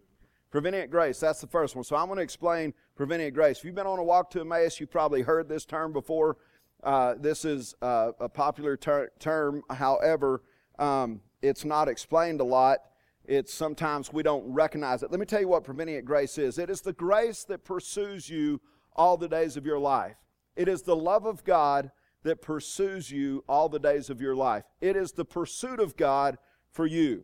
Prevenient 0.51 0.91
grace, 0.91 1.21
that's 1.21 1.39
the 1.39 1.47
first 1.47 1.73
one. 1.73 1.85
So 1.85 1.95
I'm 1.95 2.07
going 2.07 2.17
to 2.17 2.23
explain 2.23 2.73
prevenient 2.97 3.33
grace. 3.33 3.59
If 3.59 3.63
you've 3.63 3.75
been 3.75 3.87
on 3.87 3.99
a 3.99 4.03
walk 4.03 4.29
to 4.31 4.41
Emmaus, 4.41 4.77
you've 4.77 4.91
probably 4.91 5.21
heard 5.21 5.47
this 5.47 5.63
term 5.63 5.93
before. 5.93 6.35
Uh, 6.83 7.15
this 7.17 7.45
is 7.45 7.75
uh, 7.81 8.11
a 8.19 8.27
popular 8.27 8.75
ter- 8.75 9.09
term. 9.19 9.63
However, 9.69 10.43
um, 10.77 11.21
it's 11.41 11.63
not 11.63 11.87
explained 11.87 12.41
a 12.41 12.45
lot. 12.45 12.79
It's 13.23 13.53
sometimes 13.53 14.11
we 14.11 14.21
don't 14.21 14.45
recognize 14.51 15.01
it. 15.01 15.11
Let 15.11 15.21
me 15.21 15.25
tell 15.25 15.39
you 15.39 15.47
what 15.47 15.63
prevenient 15.63 16.03
grace 16.03 16.37
is. 16.37 16.59
It 16.59 16.69
is 16.69 16.81
the 16.81 16.93
grace 16.93 17.45
that 17.45 17.63
pursues 17.63 18.29
you 18.29 18.59
all 18.97 19.15
the 19.15 19.29
days 19.29 19.55
of 19.55 19.65
your 19.65 19.79
life. 19.79 20.17
It 20.55 20.67
is 20.67 20.83
the 20.83 20.95
love 20.95 21.25
of 21.25 21.43
God 21.43 21.91
that 22.23 22.41
pursues 22.41 23.11
you 23.11 23.43
all 23.47 23.69
the 23.69 23.79
days 23.79 24.09
of 24.09 24.19
your 24.19 24.35
life. 24.35 24.63
It 24.81 24.95
is 24.95 25.11
the 25.11 25.25
pursuit 25.25 25.79
of 25.79 25.95
God 25.95 26.37
for 26.71 26.85
you. 26.85 27.23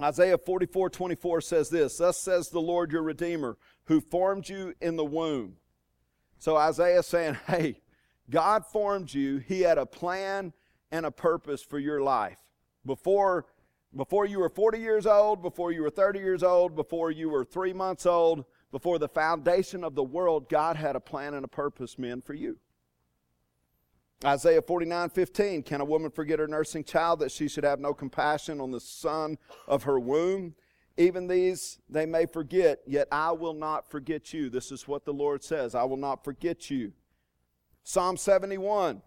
Isaiah 0.00 0.38
44 0.38 0.90
24 0.90 1.40
says 1.40 1.70
this 1.70 1.98
Thus 1.98 2.18
says 2.18 2.48
the 2.48 2.60
Lord 2.60 2.92
your 2.92 3.02
Redeemer, 3.02 3.56
who 3.84 4.00
formed 4.00 4.48
you 4.48 4.74
in 4.80 4.96
the 4.96 5.04
womb. 5.04 5.56
So 6.38 6.56
Isaiah 6.56 7.02
saying, 7.02 7.36
Hey, 7.46 7.80
God 8.28 8.64
formed 8.66 9.12
you. 9.12 9.38
He 9.38 9.60
had 9.62 9.78
a 9.78 9.86
plan 9.86 10.52
and 10.90 11.06
a 11.06 11.10
purpose 11.10 11.62
for 11.62 11.78
your 11.78 12.02
life. 12.02 12.38
Before 12.84 13.46
Before 13.94 14.26
you 14.26 14.40
were 14.40 14.48
40 14.48 14.78
years 14.78 15.06
old, 15.06 15.42
before 15.42 15.72
you 15.72 15.82
were 15.82 15.90
30 15.90 16.18
years 16.20 16.42
old, 16.42 16.76
before 16.76 17.10
you 17.10 17.28
were 17.28 17.44
three 17.44 17.72
months 17.72 18.06
old, 18.06 18.44
before 18.72 18.98
the 18.98 19.08
foundation 19.08 19.82
of 19.82 19.94
the 19.94 20.02
world, 20.02 20.48
God 20.48 20.76
had 20.76 20.96
a 20.96 21.00
plan 21.00 21.34
and 21.34 21.44
a 21.44 21.48
purpose, 21.48 21.98
men, 21.98 22.20
for 22.20 22.34
you. 22.34 22.58
Isaiah 24.24 24.62
49 24.62 25.08
15, 25.08 25.62
can 25.62 25.80
a 25.80 25.84
woman 25.84 26.10
forget 26.10 26.38
her 26.38 26.46
nursing 26.46 26.84
child 26.84 27.20
that 27.20 27.32
she 27.32 27.48
should 27.48 27.64
have 27.64 27.80
no 27.80 27.94
compassion 27.94 28.60
on 28.60 28.70
the 28.70 28.80
son 28.80 29.38
of 29.66 29.84
her 29.84 29.98
womb? 29.98 30.54
Even 30.98 31.26
these 31.26 31.78
they 31.88 32.04
may 32.04 32.26
forget, 32.26 32.80
yet 32.86 33.08
I 33.10 33.32
will 33.32 33.54
not 33.54 33.90
forget 33.90 34.34
you. 34.34 34.50
This 34.50 34.70
is 34.70 34.86
what 34.86 35.06
the 35.06 35.14
Lord 35.14 35.42
says 35.42 35.74
I 35.74 35.84
will 35.84 35.96
not 35.96 36.22
forget 36.22 36.70
you. 36.70 36.92
Psalm 37.82 38.16
71. 38.16 39.02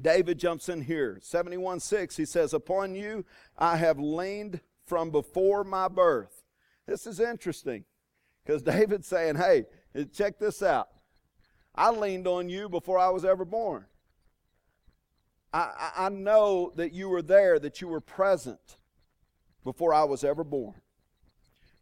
David 0.00 0.38
jumps 0.38 0.68
in 0.68 0.82
here. 0.82 1.18
71 1.20 1.80
6, 1.80 2.16
he 2.16 2.24
says, 2.24 2.54
Upon 2.54 2.94
you 2.94 3.26
I 3.58 3.76
have 3.76 3.98
leaned 3.98 4.60
from 4.86 5.10
before 5.10 5.62
my 5.62 5.88
birth. 5.88 6.44
This 6.86 7.06
is 7.06 7.20
interesting 7.20 7.84
because 8.50 8.62
David's 8.78 9.06
saying, 9.06 9.36
Hey, 9.36 9.66
check 10.12 10.38
this 10.38 10.62
out. 10.62 10.88
I 11.74 11.90
leaned 11.90 12.26
on 12.26 12.48
you 12.48 12.68
before 12.68 12.98
I 12.98 13.08
was 13.10 13.24
ever 13.24 13.44
born. 13.44 13.84
I, 15.52 15.90
I 15.96 16.08
know 16.08 16.72
that 16.76 16.92
you 16.92 17.08
were 17.08 17.22
there, 17.22 17.58
that 17.58 17.80
you 17.80 17.88
were 17.88 18.00
present 18.00 18.76
before 19.64 19.94
I 19.94 20.04
was 20.04 20.24
ever 20.24 20.44
born. 20.44 20.80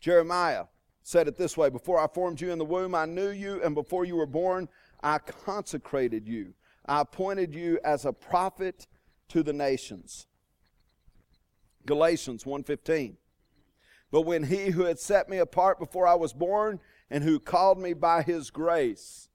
Jeremiah 0.01 0.65
said 1.03 1.27
it 1.27 1.37
this 1.37 1.57
way 1.57 1.71
Before 1.71 1.99
I 1.99 2.07
formed 2.07 2.41
you 2.41 2.51
in 2.51 2.59
the 2.59 2.65
womb, 2.65 2.95
I 2.95 3.07
knew 3.07 3.31
you, 3.31 3.63
and 3.63 3.75
before 3.75 4.05
you 4.05 4.17
were 4.17 4.27
born, 4.27 4.69
I 5.03 5.19
consecrated 5.19 6.27
you. 6.27 6.53
I 6.85 7.01
appointed 7.01 7.55
you 7.55 7.79
as 7.83 8.05
a 8.05 8.13
prophet 8.13 8.87
to 9.29 9.43
the 9.43 9.53
nations. 9.55 10.27
Galatians 11.87 12.45
1:15. 12.45 13.17
But 14.11 14.23
when 14.23 14.45
he 14.45 14.71
who 14.71 14.85
had 14.85 14.99
set 14.99 15.29
me 15.29 15.39
apart 15.39 15.79
before 15.79 16.07
I 16.07 16.15
was 16.15 16.33
born 16.33 16.81
and 17.11 17.25
who 17.25 17.39
called 17.39 17.79
me 17.79 17.93
by 17.93 18.23
his 18.23 18.51
grace, 18.51 19.29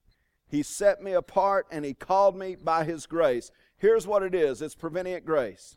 he 0.48 0.62
set 0.62 1.02
me 1.02 1.12
apart 1.12 1.66
and 1.70 1.84
he 1.84 1.94
called 1.94 2.36
me 2.36 2.56
by 2.56 2.84
his 2.84 3.06
grace. 3.06 3.50
Here's 3.76 4.06
what 4.06 4.22
it 4.22 4.34
is 4.34 4.62
it's 4.62 4.74
prevenient 4.74 5.24
grace. 5.24 5.76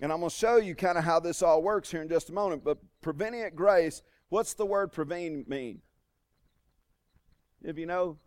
And 0.00 0.12
I'm 0.12 0.20
going 0.20 0.30
to 0.30 0.36
show 0.36 0.58
you 0.58 0.74
kind 0.74 0.98
of 0.98 1.04
how 1.04 1.20
this 1.20 1.42
all 1.42 1.62
works 1.62 1.90
here 1.90 2.02
in 2.02 2.08
just 2.08 2.28
a 2.28 2.32
moment. 2.32 2.64
But 2.64 2.78
prevenient 3.00 3.56
grace, 3.56 4.02
what's 4.28 4.52
the 4.52 4.66
word 4.66 4.92
prevene 4.92 5.48
mean? 5.48 5.80
If 7.62 7.78
you 7.78 7.86
know, 7.86 8.18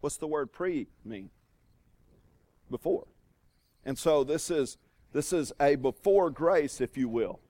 what's 0.00 0.16
the 0.16 0.26
word 0.26 0.52
pre 0.52 0.88
mean? 1.04 1.30
Before. 2.68 3.06
And 3.84 3.96
so 3.96 4.24
this 4.24 4.50
is 4.50 4.76
this 5.12 5.32
is 5.32 5.52
a 5.60 5.76
before 5.76 6.30
grace, 6.30 6.80
if 6.80 6.96
you 6.98 7.08
will. 7.08 7.40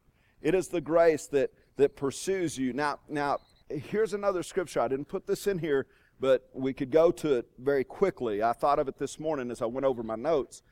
It 0.42 0.54
is 0.54 0.68
the 0.68 0.80
grace 0.80 1.26
that 1.28 1.50
that 1.76 1.97
pursues 1.97 2.59
you. 2.59 2.73
Now, 2.73 2.99
now 3.09 3.38
here's 3.68 4.12
another 4.12 4.42
scripture. 4.42 4.80
I 4.80 4.88
didn't 4.88 5.09
put 5.09 5.26
this 5.26 5.47
in 5.47 5.59
here 5.59 5.87
but 6.21 6.49
we 6.52 6.73
could 6.73 6.90
go 6.90 7.11
to 7.11 7.35
it 7.35 7.49
very 7.59 7.85
quickly. 7.85 8.42
I 8.42 8.52
thought 8.52 8.78
of 8.78 8.88
it 8.88 8.99
this 8.99 9.21
morning 9.21 9.50
as 9.50 9.62
I 9.62 9.66
went 9.66 9.87
over 9.87 10.02
my 10.02 10.16
notes. 10.16 10.62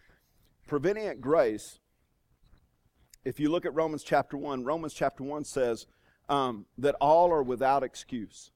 Prevenient 0.66 1.20
grace, 1.20 1.78
if 3.24 3.38
you 3.38 3.50
look 3.50 3.64
at 3.64 3.74
Romans 3.74 4.02
chapter 4.02 4.36
1, 4.36 4.64
Romans 4.64 4.92
chapter 4.92 5.22
1 5.22 5.44
says 5.44 5.86
um, 6.28 6.66
that 6.78 6.96
all 7.00 7.32
are 7.32 7.42
without 7.42 7.82
excuse. 7.82 8.50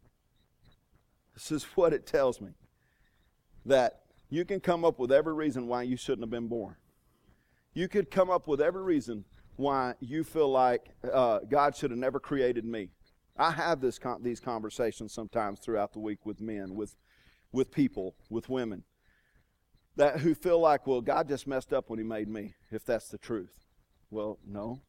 This 1.34 1.52
is 1.52 1.64
what 1.74 1.92
it 1.92 2.06
tells 2.06 2.40
me 2.40 2.50
that 3.64 4.00
you 4.28 4.44
can 4.44 4.60
come 4.60 4.84
up 4.84 4.98
with 4.98 5.12
every 5.12 5.34
reason 5.34 5.66
why 5.66 5.82
you 5.82 5.96
shouldn't 5.96 6.22
have 6.22 6.30
been 6.30 6.48
born. 6.48 6.76
You 7.72 7.88
could 7.88 8.10
come 8.10 8.30
up 8.30 8.48
with 8.48 8.60
every 8.60 8.82
reason 8.82 9.24
why 9.60 9.94
you 10.00 10.24
feel 10.24 10.50
like 10.50 10.90
uh, 11.12 11.40
God 11.48 11.76
should 11.76 11.90
have 11.90 11.98
never 11.98 12.18
created 12.18 12.64
me. 12.64 12.90
I 13.36 13.52
have 13.52 13.80
this 13.80 13.98
con- 13.98 14.22
these 14.22 14.40
conversations 14.40 15.12
sometimes 15.12 15.60
throughout 15.60 15.92
the 15.92 16.00
week 16.00 16.26
with 16.26 16.40
men, 16.40 16.74
with 16.74 16.96
with 17.52 17.70
people, 17.70 18.14
with 18.28 18.48
women 18.48 18.84
that 19.96 20.20
who 20.20 20.34
feel 20.34 20.58
like, 20.58 20.86
well, 20.86 21.00
God 21.00 21.28
just 21.28 21.46
messed 21.46 21.72
up 21.72 21.90
when 21.90 21.98
He 21.98 22.04
made 22.04 22.28
me. 22.28 22.54
If 22.70 22.84
that's 22.84 23.08
the 23.08 23.18
truth, 23.18 23.52
well, 24.10 24.38
no, 24.46 24.80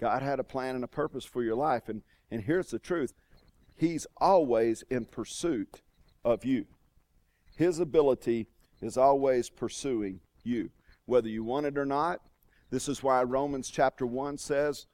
God 0.00 0.22
had 0.22 0.40
a 0.40 0.44
plan 0.44 0.74
and 0.74 0.84
a 0.84 0.88
purpose 0.88 1.24
for 1.24 1.42
your 1.42 1.54
life, 1.54 1.88
and 1.88 2.02
and 2.30 2.42
here's 2.42 2.70
the 2.70 2.78
truth: 2.78 3.12
He's 3.76 4.06
always 4.16 4.82
in 4.90 5.04
pursuit 5.04 5.82
of 6.24 6.44
you. 6.44 6.66
His 7.56 7.78
ability 7.78 8.48
is 8.82 8.98
always 8.98 9.48
pursuing 9.48 10.20
you, 10.42 10.70
whether 11.06 11.28
you 11.28 11.44
want 11.44 11.66
it 11.66 11.78
or 11.78 11.86
not. 11.86 12.20
This 12.70 12.88
is 12.88 13.02
why 13.02 13.22
Romans 13.22 13.70
chapter 13.70 14.06
1 14.06 14.38
says, 14.38 14.86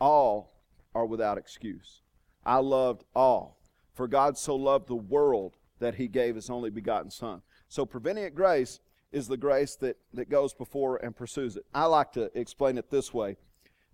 All 0.00 0.62
are 0.94 1.06
without 1.06 1.38
excuse. 1.38 2.02
I 2.44 2.58
loved 2.58 3.04
all. 3.14 3.58
For 3.94 4.06
God 4.06 4.38
so 4.38 4.54
loved 4.54 4.88
the 4.88 4.94
world 4.94 5.56
that 5.80 5.96
he 5.96 6.08
gave 6.08 6.36
his 6.36 6.50
only 6.50 6.70
begotten 6.70 7.10
Son. 7.10 7.42
So 7.68 7.84
prevenient 7.84 8.34
grace 8.34 8.80
is 9.12 9.28
the 9.28 9.36
grace 9.36 9.76
that, 9.76 9.96
that 10.14 10.30
goes 10.30 10.54
before 10.54 10.96
and 10.96 11.16
pursues 11.16 11.56
it. 11.56 11.66
I 11.74 11.86
like 11.86 12.12
to 12.12 12.30
explain 12.38 12.78
it 12.78 12.90
this 12.90 13.12
way. 13.12 13.36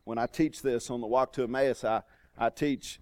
When 0.05 0.19
I 0.19 0.27
teach 0.27 0.61
this 0.63 0.91
on 0.91 1.01
the 1.01 1.07
walk 1.07 1.33
to 1.35 1.45
Emmaus, 1.45 1.85
I, 1.85 2.03
I 2.37 2.51
teach 2.51 3.01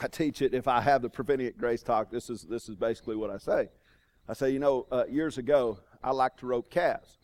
I 0.00 0.06
teach 0.06 0.42
it 0.42 0.54
if 0.54 0.68
I 0.68 0.80
have 0.80 1.02
the 1.02 1.08
prevenient 1.08 1.58
grace 1.58 1.82
talk. 1.82 2.10
This 2.10 2.30
is 2.30 2.42
this 2.42 2.68
is 2.68 2.76
basically 2.76 3.16
what 3.16 3.30
I 3.30 3.38
say. 3.38 3.68
I 4.28 4.34
say, 4.34 4.50
you 4.50 4.58
know, 4.58 4.86
uh, 4.92 5.04
years 5.08 5.38
ago 5.38 5.78
I 6.02 6.12
liked 6.12 6.40
to 6.40 6.46
rope 6.46 6.70
calves. 6.70 7.18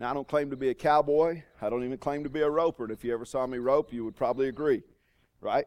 Now 0.00 0.10
I 0.10 0.14
don't 0.14 0.26
claim 0.26 0.48
to 0.48 0.56
be 0.56 0.70
a 0.70 0.74
cowboy. 0.74 1.42
I 1.60 1.68
don't 1.68 1.84
even 1.84 1.98
claim 1.98 2.24
to 2.24 2.30
be 2.30 2.40
a 2.40 2.48
roper. 2.48 2.84
And 2.84 2.92
if 2.92 3.04
you 3.04 3.12
ever 3.12 3.26
saw 3.26 3.46
me 3.46 3.58
rope, 3.58 3.92
you 3.92 4.02
would 4.04 4.16
probably 4.16 4.48
agree, 4.48 4.82
right? 5.42 5.66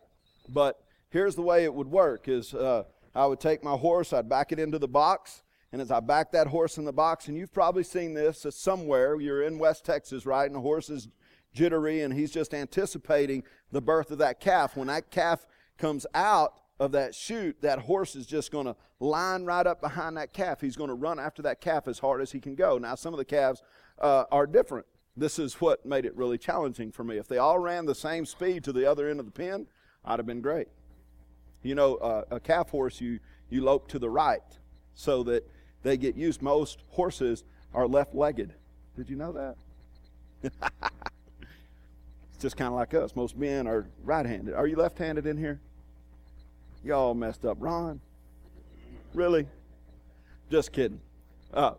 But 0.49 0.83
here's 1.09 1.35
the 1.35 1.43
way 1.43 1.63
it 1.63 1.73
would 1.73 1.87
work 1.87 2.27
is 2.27 2.55
uh, 2.55 2.83
I 3.13 3.27
would 3.27 3.39
take 3.39 3.63
my 3.63 3.77
horse, 3.77 4.11
I'd 4.11 4.27
back 4.27 4.51
it 4.51 4.59
into 4.59 4.79
the 4.79 4.87
box, 4.87 5.43
and 5.71 5.79
as 5.79 5.91
I 5.91 5.99
back 5.99 6.31
that 6.31 6.47
horse 6.47 6.79
in 6.79 6.85
the 6.85 6.91
box, 6.91 7.27
and 7.27 7.37
you've 7.37 7.53
probably 7.53 7.83
seen 7.83 8.15
this 8.15 8.45
somewhere, 8.49 9.19
you're 9.19 9.43
in 9.43 9.59
West 9.59 9.85
Texas, 9.85 10.25
right, 10.25 10.45
and 10.45 10.55
the 10.55 10.61
horse 10.61 10.89
is 10.89 11.09
jittery, 11.53 12.01
and 12.01 12.13
he's 12.13 12.31
just 12.31 12.55
anticipating 12.55 13.43
the 13.71 13.81
birth 13.81 14.09
of 14.09 14.17
that 14.17 14.39
calf. 14.39 14.75
When 14.75 14.87
that 14.87 15.11
calf 15.11 15.45
comes 15.77 16.07
out 16.15 16.59
of 16.79 16.91
that 16.93 17.13
chute, 17.13 17.61
that 17.61 17.79
horse 17.79 18.15
is 18.15 18.25
just 18.25 18.51
going 18.51 18.65
to 18.65 18.75
line 18.99 19.45
right 19.45 19.65
up 19.65 19.79
behind 19.79 20.17
that 20.17 20.33
calf. 20.33 20.61
He's 20.61 20.75
going 20.75 20.89
to 20.89 20.95
run 20.95 21.19
after 21.19 21.43
that 21.43 21.61
calf 21.61 21.87
as 21.87 21.99
hard 21.99 22.21
as 22.21 22.31
he 22.31 22.39
can 22.39 22.55
go. 22.55 22.77
Now, 22.77 22.95
some 22.95 23.13
of 23.13 23.17
the 23.19 23.25
calves 23.25 23.61
uh, 23.99 24.25
are 24.31 24.47
different. 24.47 24.85
This 25.15 25.37
is 25.37 25.55
what 25.55 25.85
made 25.85 26.05
it 26.05 26.15
really 26.15 26.37
challenging 26.37 26.91
for 26.91 27.03
me. 27.03 27.17
If 27.17 27.27
they 27.27 27.37
all 27.37 27.59
ran 27.59 27.85
the 27.85 27.95
same 27.95 28.25
speed 28.25 28.63
to 28.63 28.73
the 28.73 28.89
other 28.89 29.09
end 29.09 29.19
of 29.19 29.25
the 29.25 29.31
pen, 29.31 29.67
I'd 30.03 30.19
have 30.19 30.25
been 30.25 30.41
great. 30.41 30.67
You 31.61 31.75
know, 31.75 31.95
uh, 31.95 32.23
a 32.31 32.39
calf 32.39 32.69
horse, 32.69 32.99
you, 32.99 33.19
you 33.49 33.63
lope 33.63 33.87
to 33.89 33.99
the 33.99 34.09
right 34.09 34.41
so 34.95 35.23
that 35.23 35.49
they 35.83 35.97
get 35.97 36.15
used. 36.15 36.41
Most 36.41 36.83
horses 36.89 37.43
are 37.73 37.87
left 37.87 38.15
legged. 38.15 38.53
Did 38.95 39.09
you 39.09 39.15
know 39.15 39.31
that? 39.31 39.55
it's 40.43 40.53
just 42.39 42.57
kind 42.57 42.67
of 42.67 42.73
like 42.73 42.93
us. 42.93 43.15
Most 43.15 43.37
men 43.37 43.67
are 43.67 43.87
right 44.03 44.25
handed. 44.25 44.55
Are 44.55 44.67
you 44.67 44.75
left 44.75 44.97
handed 44.97 45.25
in 45.25 45.37
here? 45.37 45.59
Y'all 46.83 47.13
messed 47.13 47.45
up. 47.45 47.57
Ron? 47.59 48.01
Really? 49.13 49.47
Just 50.49 50.71
kidding. 50.71 50.99
Uh, 51.53 51.73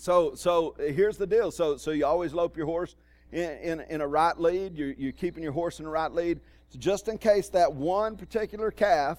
so, 0.00 0.34
so 0.34 0.74
uh, 0.78 0.84
here's 0.84 1.18
the 1.18 1.26
deal. 1.26 1.50
So, 1.50 1.76
so 1.76 1.90
you 1.90 2.06
always 2.06 2.32
lope 2.32 2.56
your 2.56 2.64
horse 2.64 2.96
in, 3.32 3.50
in, 3.58 3.80
in 3.80 4.00
a 4.00 4.06
right 4.06 4.38
lead. 4.40 4.74
You're, 4.74 4.92
you're 4.92 5.12
keeping 5.12 5.42
your 5.42 5.52
horse 5.52 5.78
in 5.78 5.84
a 5.84 5.90
right 5.90 6.10
lead. 6.10 6.40
So 6.70 6.78
just 6.78 7.08
in 7.08 7.18
case 7.18 7.50
that 7.50 7.74
one 7.74 8.16
particular 8.16 8.70
calf 8.70 9.18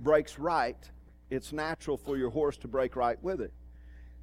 breaks 0.00 0.38
right, 0.38 0.78
it's 1.28 1.52
natural 1.52 1.98
for 1.98 2.16
your 2.16 2.30
horse 2.30 2.56
to 2.58 2.68
break 2.68 2.96
right 2.96 3.22
with 3.22 3.42
it. 3.42 3.52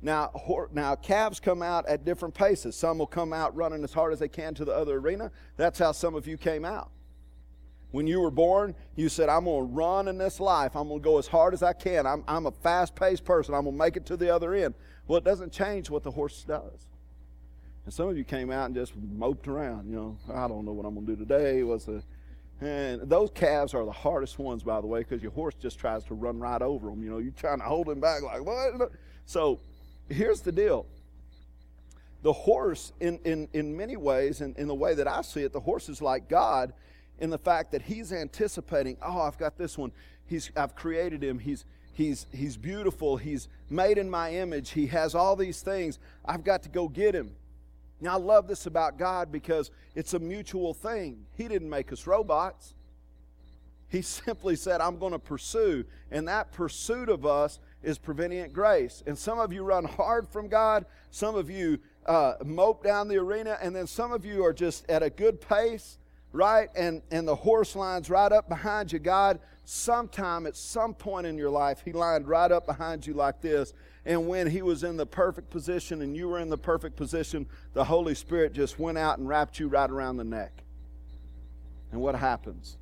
Now, 0.02 0.32
now 0.74 0.96
calves 0.96 1.40
come 1.40 1.62
out 1.62 1.88
at 1.88 2.06
different 2.06 2.34
paces. 2.34 2.76
Some 2.76 2.98
will 2.98 3.08
come 3.08 3.32
out 3.32 3.56
running 3.56 3.84
as 3.84 3.94
hard 3.94 4.12
as 4.12 4.18
they 4.18 4.30
can 4.30 4.56
to 4.56 4.66
the 4.66 4.74
other 4.74 4.98
arena. 4.98 5.32
That's 5.58 5.78
how 5.78 5.92
some 5.92 6.16
of 6.16 6.26
you 6.26 6.38
came 6.38 6.66
out. 6.66 6.90
When 7.92 8.06
you 8.06 8.20
were 8.20 8.32
born, 8.32 8.76
you 8.96 9.10
said, 9.10 9.30
I'm 9.30 9.46
going 9.46 9.68
to 9.68 9.74
run 9.74 10.08
in 10.08 10.18
this 10.18 10.40
life. 10.40 10.76
I'm 10.76 10.88
going 10.88 11.00
to 11.00 11.04
go 11.04 11.18
as 11.18 11.28
hard 11.28 11.54
as 11.54 11.64
I 11.64 11.74
can. 11.74 12.06
I'm, 12.06 12.24
I'm 12.28 12.46
a 12.46 12.52
fast 12.52 12.96
paced 12.96 13.26
person. 13.26 13.56
I'm 13.56 13.64
going 13.64 13.76
to 13.76 13.80
make 13.80 13.98
it 13.98 14.06
to 14.08 14.18
the 14.18 14.34
other 14.34 14.54
end. 14.54 14.76
Well, 15.08 15.18
it 15.18 15.24
doesn't 15.24 15.52
change 15.52 15.90
what 15.90 16.04
the 16.04 16.12
horse 16.12 16.44
does. 16.44 16.88
And 17.86 17.94
some 17.94 18.08
of 18.08 18.16
you 18.16 18.24
came 18.24 18.52
out 18.52 18.68
and 18.68 18.76
just 18.76 18.94
moped 18.96 19.48
around. 19.48 19.90
You 19.90 19.96
know, 19.96 20.18
I 20.32 20.48
don't 20.48 20.66
know 20.66 20.74
what 20.74 20.86
I'm 20.86 20.94
going 20.94 21.08
to 21.08 21.16
do 21.16 21.26
today. 21.26 21.64
What's 21.64 21.86
the 21.86 22.04
and 22.62 23.10
those 23.10 23.30
calves 23.34 23.74
are 23.74 23.86
the 23.86 23.92
hardest 23.92 24.38
ones, 24.38 24.64
by 24.64 24.82
the 24.82 24.88
way, 24.88 25.00
because 25.00 25.22
your 25.22 25.32
horse 25.32 25.56
just 25.56 25.80
tries 25.80 26.04
to 26.06 26.14
run 26.14 26.40
right 26.40 26.62
over 26.62 26.90
them. 26.90 27.02
You 27.02 27.10
know, 27.10 27.18
you're 27.20 27.32
trying 27.32 27.60
to 27.60 27.64
hold 27.64 27.88
him 27.88 28.02
back, 28.02 28.22
like, 28.22 28.44
what? 28.46 28.92
So 29.26 29.60
here's 30.10 30.42
the 30.42 30.52
deal 30.52 30.86
the 32.22 32.34
horse, 32.34 32.92
in, 33.00 33.18
in, 33.24 33.48
in 33.54 33.78
many 33.78 33.96
ways, 33.96 34.42
and 34.42 34.54
in, 34.58 34.64
in 34.64 34.68
the 34.68 34.76
way 34.76 34.94
that 34.94 35.08
I 35.08 35.22
see 35.22 35.44
it, 35.44 35.54
the 35.54 35.62
horse 35.62 35.88
is 35.88 36.02
like 36.02 36.28
God 36.28 36.74
in 37.20 37.30
the 37.30 37.38
fact 37.38 37.72
that 37.72 37.84
he's 37.84 38.12
anticipating, 38.12 38.98
oh, 39.02 39.22
I've 39.22 39.38
got 39.38 39.58
this 39.58 39.78
one. 39.78 39.92
He's, 40.26 40.52
I've 40.56 40.76
created 40.76 41.24
him. 41.24 41.40
He's, 41.40 41.66
he's, 41.94 42.26
he's 42.32 42.58
beautiful. 42.58 43.18
He's 43.18 43.48
made 43.70 43.98
in 43.98 44.10
my 44.10 44.34
image. 44.34 44.72
He 44.72 44.88
has 44.88 45.16
all 45.16 45.36
these 45.36 45.62
things. 45.62 46.00
I've 46.26 46.44
got 46.44 46.64
to 46.64 46.70
go 46.70 46.88
get 46.88 47.16
him. 47.16 47.36
Now, 48.02 48.14
I 48.14 48.18
love 48.18 48.48
this 48.48 48.66
about 48.66 48.98
God 48.98 49.32
because 49.32 49.72
it's 49.96 50.14
a 50.14 50.20
mutual 50.20 50.74
thing. 50.74 51.26
He 51.36 51.48
didn't 51.48 51.70
make 51.70 51.92
us 51.92 52.08
robots. 52.08 52.74
He 53.90 54.02
simply 54.04 54.56
said, 54.56 54.82
I'm 54.82 54.98
going 54.98 55.12
to 55.12 55.20
pursue. 55.20 55.84
And 56.12 56.28
that 56.28 56.52
pursuit 56.52 57.10
of 57.10 57.26
us 57.26 57.60
is 57.84 57.98
prevenient 57.98 58.54
grace. 58.54 59.04
And 59.06 59.18
some 59.18 59.40
of 59.40 59.52
you 59.52 59.64
run 59.64 59.86
hard 59.86 60.28
from 60.28 60.48
God, 60.48 60.86
some 61.12 61.36
of 61.36 61.50
you 61.50 61.80
uh, 62.06 62.36
mope 62.44 62.84
down 62.84 63.08
the 63.08 63.18
arena, 63.18 63.58
and 63.62 63.76
then 63.76 63.88
some 63.88 64.12
of 64.12 64.26
you 64.26 64.44
are 64.44 64.54
just 64.54 64.90
at 64.90 65.04
a 65.04 65.10
good 65.10 65.42
pace, 65.42 65.98
right? 66.32 66.70
And, 66.76 67.02
and 67.12 67.28
the 67.28 67.36
horse 67.36 67.76
lines 67.76 68.10
right 68.10 68.32
up 68.32 68.50
behind 68.50 68.92
you. 68.92 69.00
God, 69.00 69.40
sometime 69.66 70.46
at 70.46 70.56
some 70.56 70.94
point 70.94 71.26
in 71.28 71.38
your 71.38 71.50
life, 71.50 71.82
He 71.84 71.92
lined 71.92 72.28
right 72.28 72.52
up 72.52 72.66
behind 72.66 73.06
you 73.06 73.14
like 73.14 73.42
this. 73.42 73.74
And 74.06 74.28
when 74.28 74.48
He 74.48 74.62
was 74.62 74.84
in 74.84 74.98
the 74.98 75.06
perfect 75.06 75.50
position 75.50 76.02
and 76.02 76.16
you 76.16 76.28
were 76.28 76.40
in 76.40 76.50
the 76.50 76.58
perfect 76.58 76.96
position, 76.96 77.48
the 77.74 77.84
Holy 77.84 78.16
Spirit 78.16 78.54
just 78.54 78.80
went 78.80 78.98
out 78.98 79.18
and 79.18 79.28
wrapped 79.28 79.60
you 79.60 79.68
right 79.68 79.90
around 79.90 80.18
the 80.18 80.24
neck. 80.24 80.64
And 81.92 82.02
what 82.02 82.16
happens? 82.16 82.78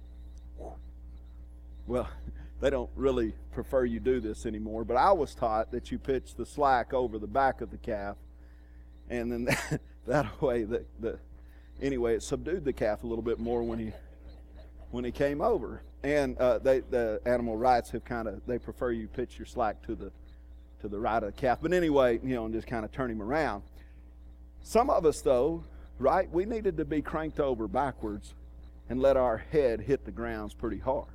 Well, 1.85 2.09
they 2.59 2.69
don't 2.69 2.89
really 2.95 3.33
prefer 3.51 3.85
you 3.85 3.99
do 3.99 4.19
this 4.19 4.45
anymore, 4.45 4.83
but 4.83 4.97
I 4.97 5.11
was 5.11 5.33
taught 5.33 5.71
that 5.71 5.91
you 5.91 5.97
pitch 5.97 6.35
the 6.35 6.45
slack 6.45 6.93
over 6.93 7.17
the 7.17 7.27
back 7.27 7.61
of 7.61 7.71
the 7.71 7.77
calf, 7.77 8.17
and 9.09 9.31
then 9.31 9.45
that, 9.45 9.81
that 10.07 10.41
way, 10.41 10.63
the, 10.63 10.83
the 10.99 11.19
anyway, 11.81 12.15
it 12.15 12.23
subdued 12.23 12.65
the 12.65 12.73
calf 12.73 13.03
a 13.03 13.07
little 13.07 13.23
bit 13.23 13.39
more 13.39 13.63
when 13.63 13.79
he 13.79 13.91
when 14.91 15.03
he 15.03 15.11
came 15.11 15.41
over. 15.41 15.81
And 16.03 16.37
uh, 16.37 16.59
they, 16.59 16.79
the 16.79 17.19
animal 17.25 17.57
rights 17.57 17.89
have 17.91 18.05
kind 18.05 18.27
of 18.27 18.41
they 18.45 18.59
prefer 18.59 18.91
you 18.91 19.07
pitch 19.07 19.37
your 19.37 19.45
slack 19.45 19.81
to 19.87 19.95
the 19.95 20.11
to 20.81 20.87
the 20.87 20.99
right 20.99 21.21
of 21.21 21.35
the 21.35 21.41
calf. 21.41 21.59
But 21.61 21.73
anyway, 21.73 22.19
you 22.23 22.35
know, 22.35 22.45
and 22.45 22.53
just 22.53 22.67
kind 22.67 22.85
of 22.85 22.91
turn 22.91 23.09
him 23.09 23.21
around. 23.21 23.63
Some 24.63 24.89
of 24.89 25.05
us, 25.05 25.21
though, 25.21 25.63
right, 25.97 26.29
we 26.31 26.45
needed 26.45 26.77
to 26.77 26.85
be 26.85 27.01
cranked 27.01 27.39
over 27.39 27.67
backwards 27.67 28.33
and 28.89 29.01
let 29.01 29.17
our 29.17 29.37
head 29.37 29.81
hit 29.81 30.05
the 30.05 30.11
grounds 30.11 30.53
pretty 30.53 30.79
hard. 30.79 31.07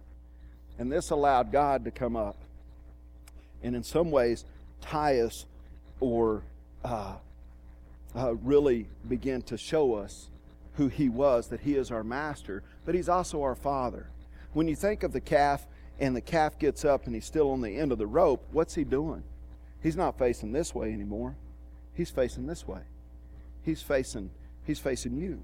And 0.78 0.90
this 0.90 1.10
allowed 1.10 1.52
God 1.52 1.84
to 1.84 1.90
come 1.90 2.16
up 2.16 2.36
and, 3.62 3.76
in 3.76 3.84
some 3.84 4.10
ways, 4.10 4.44
tie 4.80 5.20
us 5.20 5.46
or 6.00 6.42
uh, 6.84 7.14
uh, 8.16 8.34
really 8.36 8.86
begin 9.08 9.42
to 9.42 9.56
show 9.56 9.94
us 9.94 10.28
who 10.74 10.88
He 10.88 11.08
was, 11.08 11.48
that 11.48 11.60
He 11.60 11.74
is 11.74 11.90
our 11.90 12.04
master, 12.04 12.62
but 12.84 12.94
He's 12.94 13.08
also 13.08 13.42
our 13.42 13.54
Father. 13.54 14.08
When 14.52 14.68
you 14.68 14.76
think 14.76 15.02
of 15.02 15.12
the 15.12 15.20
calf 15.20 15.66
and 15.98 16.14
the 16.14 16.20
calf 16.20 16.58
gets 16.58 16.84
up 16.84 17.06
and 17.06 17.14
he's 17.14 17.24
still 17.24 17.50
on 17.52 17.60
the 17.60 17.78
end 17.78 17.92
of 17.92 17.98
the 17.98 18.06
rope, 18.06 18.44
what's 18.52 18.74
he 18.74 18.84
doing? 18.84 19.22
He's 19.82 19.96
not 19.96 20.18
facing 20.18 20.52
this 20.52 20.74
way 20.74 20.92
anymore. 20.92 21.36
He's 21.94 22.10
facing 22.10 22.46
this 22.46 22.66
way. 22.66 22.82
He's 23.64 23.82
facing 23.82 24.30
he's 24.64 24.78
facing 24.78 25.16
you. 25.16 25.42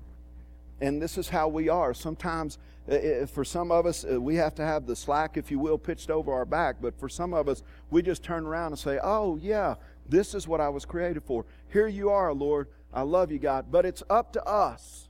And 0.80 1.02
this 1.02 1.18
is 1.18 1.28
how 1.28 1.48
we 1.48 1.68
are. 1.68 1.92
Sometimes, 1.92 2.56
uh, 2.88 2.94
uh, 2.94 3.26
for 3.26 3.44
some 3.44 3.72
of 3.72 3.84
us, 3.84 4.04
uh, 4.04 4.20
we 4.20 4.36
have 4.36 4.54
to 4.56 4.62
have 4.62 4.86
the 4.86 4.94
slack, 4.94 5.36
if 5.36 5.50
you 5.50 5.58
will, 5.58 5.76
pitched 5.76 6.08
over 6.08 6.32
our 6.32 6.44
back. 6.44 6.76
But 6.80 6.96
for 7.00 7.08
some 7.08 7.34
of 7.34 7.48
us, 7.48 7.64
we 7.90 8.00
just 8.00 8.22
turn 8.22 8.46
around 8.46 8.72
and 8.72 8.78
say, 8.78 9.00
Oh, 9.02 9.36
yeah, 9.42 9.74
this 10.08 10.34
is 10.34 10.46
what 10.46 10.60
I 10.60 10.68
was 10.68 10.84
created 10.84 11.24
for. 11.24 11.44
Here 11.72 11.88
you 11.88 12.10
are, 12.10 12.32
Lord. 12.32 12.68
I 12.92 13.02
love 13.02 13.32
you, 13.32 13.38
God. 13.38 13.66
But 13.70 13.86
it's 13.86 14.04
up 14.08 14.32
to 14.34 14.44
us 14.44 15.07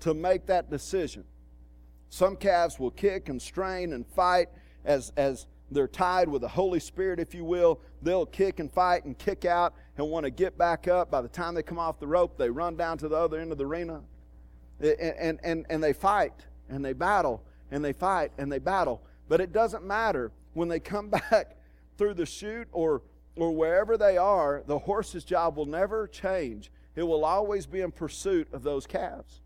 to 0.00 0.14
make 0.14 0.46
that 0.46 0.70
decision. 0.70 1.24
Some 2.10 2.36
calves 2.36 2.78
will 2.78 2.90
kick 2.90 3.28
and 3.28 3.40
strain 3.40 3.92
and 3.92 4.06
fight 4.06 4.48
as, 4.84 5.12
as 5.16 5.46
they're 5.70 5.88
tied 5.88 6.28
with 6.28 6.42
the 6.42 6.48
Holy 6.48 6.80
Spirit, 6.80 7.20
if 7.20 7.34
you 7.34 7.44
will. 7.44 7.80
They'll 8.00 8.26
kick 8.26 8.60
and 8.60 8.72
fight 8.72 9.04
and 9.04 9.18
kick 9.18 9.44
out 9.44 9.74
and 9.96 10.08
want 10.08 10.24
to 10.24 10.30
get 10.30 10.56
back 10.56 10.88
up. 10.88 11.10
By 11.10 11.20
the 11.20 11.28
time 11.28 11.54
they 11.54 11.62
come 11.62 11.78
off 11.78 12.00
the 12.00 12.06
rope, 12.06 12.38
they 12.38 12.48
run 12.48 12.76
down 12.76 12.98
to 12.98 13.08
the 13.08 13.16
other 13.16 13.38
end 13.38 13.52
of 13.52 13.58
the 13.58 13.66
arena 13.66 14.00
and, 14.80 15.38
and, 15.42 15.66
and 15.68 15.82
they 15.82 15.92
fight 15.92 16.32
and 16.68 16.84
they 16.84 16.92
battle 16.92 17.42
and 17.70 17.84
they 17.84 17.92
fight 17.92 18.32
and 18.38 18.50
they 18.50 18.58
battle. 18.58 19.02
But 19.28 19.40
it 19.40 19.52
doesn't 19.52 19.84
matter. 19.84 20.32
When 20.54 20.68
they 20.68 20.80
come 20.80 21.08
back 21.30 21.56
through 21.96 22.14
the 22.14 22.26
chute 22.26 22.68
or, 22.72 23.02
or 23.36 23.50
wherever 23.52 23.96
they 23.96 24.16
are, 24.16 24.62
the 24.66 24.78
horse's 24.78 25.24
job 25.24 25.56
will 25.56 25.66
never 25.66 26.06
change. 26.06 26.70
It 26.96 27.02
will 27.02 27.24
always 27.24 27.66
be 27.66 27.80
in 27.80 27.92
pursuit 27.92 28.48
of 28.52 28.62
those 28.62 28.86
calves. 28.86 29.40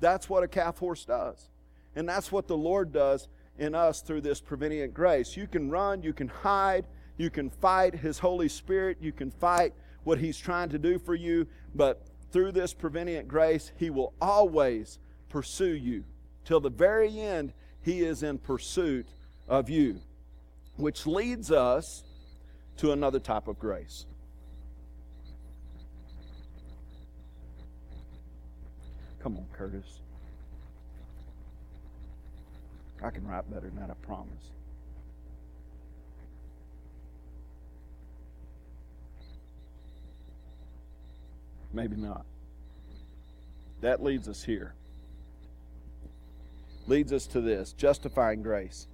That's 0.00 0.28
what 0.28 0.42
a 0.42 0.48
calf 0.48 0.78
horse 0.78 1.04
does. 1.04 1.48
And 1.94 2.08
that's 2.08 2.30
what 2.30 2.46
the 2.46 2.56
Lord 2.56 2.92
does 2.92 3.28
in 3.58 3.74
us 3.74 4.02
through 4.02 4.20
this 4.20 4.40
prevenient 4.40 4.92
grace. 4.92 5.36
You 5.36 5.46
can 5.46 5.70
run, 5.70 6.02
you 6.02 6.12
can 6.12 6.28
hide, 6.28 6.86
you 7.16 7.30
can 7.30 7.48
fight 7.48 7.94
His 7.94 8.18
Holy 8.18 8.48
Spirit, 8.48 8.98
you 9.00 9.12
can 9.12 9.30
fight 9.30 9.72
what 10.04 10.18
He's 10.18 10.38
trying 10.38 10.68
to 10.70 10.78
do 10.78 10.98
for 10.98 11.14
you, 11.14 11.46
but 11.74 12.06
through 12.30 12.52
this 12.52 12.74
prevenient 12.74 13.28
grace, 13.28 13.72
He 13.76 13.90
will 13.90 14.12
always 14.20 14.98
pursue 15.28 15.74
you. 15.74 16.04
Till 16.44 16.60
the 16.60 16.70
very 16.70 17.18
end, 17.18 17.52
He 17.82 18.00
is 18.00 18.22
in 18.22 18.38
pursuit 18.38 19.06
of 19.48 19.70
you. 19.70 20.00
Which 20.76 21.06
leads 21.06 21.50
us 21.50 22.04
to 22.76 22.92
another 22.92 23.18
type 23.18 23.48
of 23.48 23.58
grace. 23.58 24.04
Come 29.26 29.38
on, 29.38 29.46
Curtis. 29.52 29.98
I 33.02 33.10
can 33.10 33.26
write 33.26 33.50
better 33.50 33.66
than 33.66 33.74
that, 33.80 33.90
I 33.90 34.06
promise. 34.06 34.52
Maybe 41.72 41.96
not. 41.96 42.24
That 43.80 44.00
leads 44.00 44.28
us 44.28 44.44
here. 44.44 44.74
Leads 46.86 47.12
us 47.12 47.26
to 47.26 47.40
this 47.40 47.72
justifying 47.72 48.44
grace. 48.44 48.86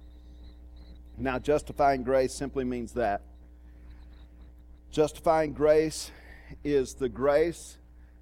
Now, 1.15 1.37
justifying 1.37 2.01
grace 2.01 2.33
simply 2.33 2.63
means 2.63 2.93
that. 2.93 3.21
Justifying 4.89 5.53
grace 5.53 6.09
is 6.63 6.95
the 6.95 7.07
grace 7.07 7.77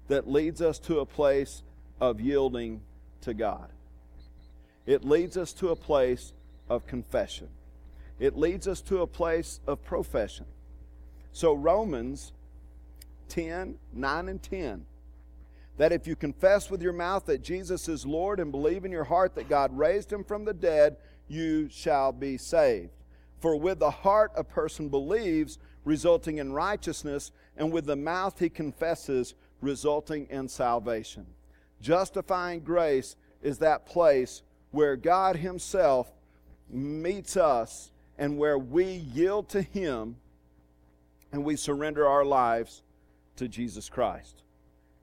that 0.08 0.28
leads 0.28 0.60
us 0.60 0.78
to 0.80 1.00
a 1.00 1.06
place 1.06 1.62
of 2.02 2.20
yielding 2.20 2.82
to 3.20 3.32
God. 3.32 3.68
It 4.86 5.04
leads 5.04 5.36
us 5.36 5.52
to 5.54 5.68
a 5.68 5.76
place 5.76 6.32
of 6.68 6.84
confession. 6.84 7.48
It 8.18 8.36
leads 8.36 8.66
us 8.66 8.80
to 8.82 9.02
a 9.02 9.06
place 9.06 9.60
of 9.68 9.84
profession. 9.84 10.46
So, 11.32 11.54
Romans 11.54 12.32
10, 13.28 13.76
9 13.94 14.28
and 14.28 14.42
10. 14.42 14.84
That 15.78 15.92
if 15.92 16.08
you 16.08 16.16
confess 16.16 16.70
with 16.70 16.82
your 16.82 16.92
mouth 16.92 17.24
that 17.26 17.42
Jesus 17.42 17.88
is 17.88 18.04
Lord 18.04 18.40
and 18.40 18.50
believe 18.50 18.84
in 18.84 18.90
your 18.90 19.04
heart 19.04 19.36
that 19.36 19.48
God 19.48 19.76
raised 19.76 20.12
him 20.12 20.24
from 20.24 20.44
the 20.44 20.52
dead, 20.52 20.96
you 21.28 21.68
shall 21.70 22.10
be 22.10 22.36
saved. 22.36 22.90
For 23.40 23.56
with 23.56 23.78
the 23.78 23.90
heart 23.90 24.32
a 24.34 24.42
person 24.42 24.88
believes, 24.88 25.58
resulting 25.84 26.38
in 26.38 26.52
righteousness, 26.52 27.30
and 27.56 27.70
with 27.72 27.86
the 27.86 27.96
mouth 27.96 28.40
he 28.40 28.48
confesses, 28.48 29.34
resulting 29.60 30.26
in 30.30 30.48
salvation. 30.48 31.26
Justifying 31.82 32.60
grace 32.60 33.16
is 33.42 33.58
that 33.58 33.84
place 33.84 34.42
where 34.70 34.96
God 34.96 35.36
Himself 35.36 36.10
meets 36.70 37.36
us 37.36 37.90
and 38.16 38.38
where 38.38 38.56
we 38.56 38.84
yield 38.84 39.48
to 39.50 39.60
Him 39.60 40.16
and 41.32 41.44
we 41.44 41.56
surrender 41.56 42.06
our 42.06 42.24
lives 42.24 42.82
to 43.36 43.48
Jesus 43.48 43.88
Christ. 43.88 44.42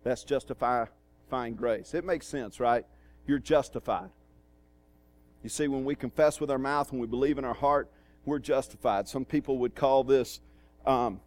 That's 0.04 0.24
justifying 0.24 1.56
grace. 1.56 1.94
It 1.94 2.06
makes 2.06 2.26
sense, 2.26 2.60
right? 2.60 2.86
You're 3.28 3.39
justified. 3.39 4.10
You 5.44 5.50
see, 5.50 5.68
when 5.68 5.84
we 5.84 5.96
confess 5.96 6.39
with 6.39 6.50
our 6.50 6.58
mouth, 6.58 6.92
when 6.92 7.02
we 7.02 7.08
believe 7.08 7.38
in 7.38 7.46
our 7.46 7.54
heart, 7.54 7.92
we're 8.26 8.39
justified. 8.39 9.08
Some 9.08 9.26
people 9.26 9.58
would 9.60 9.76
call 9.76 10.04
this, 10.04 10.39
um, 10.86 11.20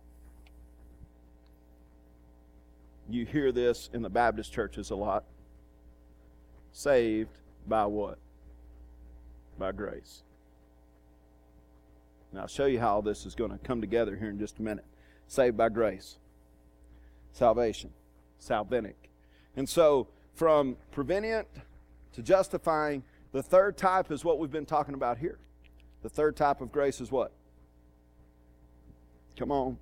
you 3.11 3.27
hear 3.27 3.53
this 3.53 3.91
in 3.93 4.03
the 4.03 4.11
Baptist 4.11 4.53
churches 4.53 4.91
a 4.91 4.97
lot. 4.97 5.25
Saved 6.73 7.39
by 7.67 7.87
what? 7.87 8.19
By 9.59 9.73
grace. 9.73 10.23
Now, 12.33 12.43
I'll 12.43 12.47
show 12.47 12.65
you 12.65 12.81
how 12.81 12.95
all 12.95 13.03
this 13.03 13.27
is 13.27 13.35
going 13.35 13.51
to 13.51 13.59
come 13.59 13.81
together 13.81 14.17
here 14.17 14.31
in 14.31 14.39
just 14.39 14.59
a 14.59 14.63
minute. 14.63 14.87
Saved 15.29 15.57
by 15.57 15.69
grace 15.69 16.19
salvation, 17.33 17.91
salvinic. 18.39 19.09
And 19.57 19.69
so, 19.69 20.09
from 20.35 20.77
prevenient 20.91 21.49
to 22.13 22.23
justifying, 22.23 23.03
the 23.33 23.43
third 23.43 23.77
type 23.77 24.11
is 24.11 24.25
what 24.25 24.39
we've 24.39 24.51
been 24.51 24.67
talking 24.67 24.95
about 24.95 25.19
here. 25.19 25.39
The 26.03 26.09
third 26.09 26.37
type 26.37 26.61
of 26.61 26.71
grace 26.71 27.01
is 27.01 27.11
what? 27.11 27.33
Come 29.39 29.51
on. 29.51 29.79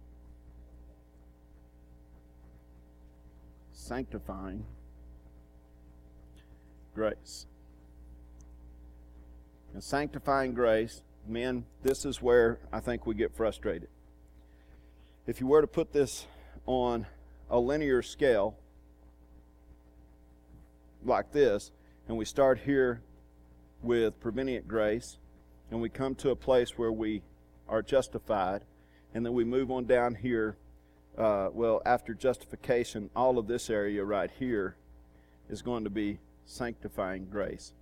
Sanctifying 3.72 4.64
grace. 6.94 7.46
And 9.72 9.82
sanctifying 9.82 10.54
grace, 10.54 11.02
men, 11.26 11.64
this 11.82 12.04
is 12.04 12.20
where 12.20 12.58
I 12.72 12.80
think 12.80 13.06
we 13.06 13.14
get 13.14 13.34
frustrated. 13.36 13.88
If 15.26 15.40
you 15.40 15.46
were 15.46 15.60
to 15.60 15.66
put 15.66 15.92
this 15.92 16.26
on 16.66 17.06
a 17.48 17.58
linear 17.58 18.02
scale, 18.02 18.56
like 21.04 21.32
this, 21.32 21.70
and 22.08 22.16
we 22.16 22.24
start 22.24 22.58
here 22.58 23.00
with 23.82 24.18
prevenient 24.20 24.68
grace, 24.68 25.18
and 25.70 25.80
we 25.80 25.88
come 25.88 26.14
to 26.16 26.30
a 26.30 26.36
place 26.36 26.76
where 26.76 26.92
we 26.92 27.22
are 27.68 27.82
justified, 27.82 28.62
and 29.14 29.24
then 29.24 29.32
we 29.32 29.44
move 29.44 29.70
on 29.70 29.86
down 29.86 30.14
here. 30.14 30.56
Uh, 31.16 31.48
well, 31.52 31.80
after 31.86 32.14
justification, 32.14 33.10
all 33.14 33.38
of 33.38 33.46
this 33.46 33.70
area 33.70 34.04
right 34.04 34.30
here 34.38 34.76
is 35.48 35.62
going 35.62 35.84
to 35.84 35.90
be 35.90 36.18
sanctifying 36.46 37.26
grace. 37.30 37.72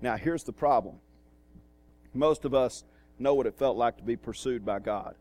Now, 0.00 0.16
here's 0.16 0.44
the 0.44 0.52
problem 0.52 0.96
most 2.14 2.44
of 2.44 2.54
us 2.54 2.84
know 3.18 3.34
what 3.34 3.46
it 3.46 3.58
felt 3.58 3.76
like 3.76 3.96
to 3.98 4.02
be 4.02 4.16
pursued 4.16 4.64
by 4.64 4.78
God. 4.78 5.14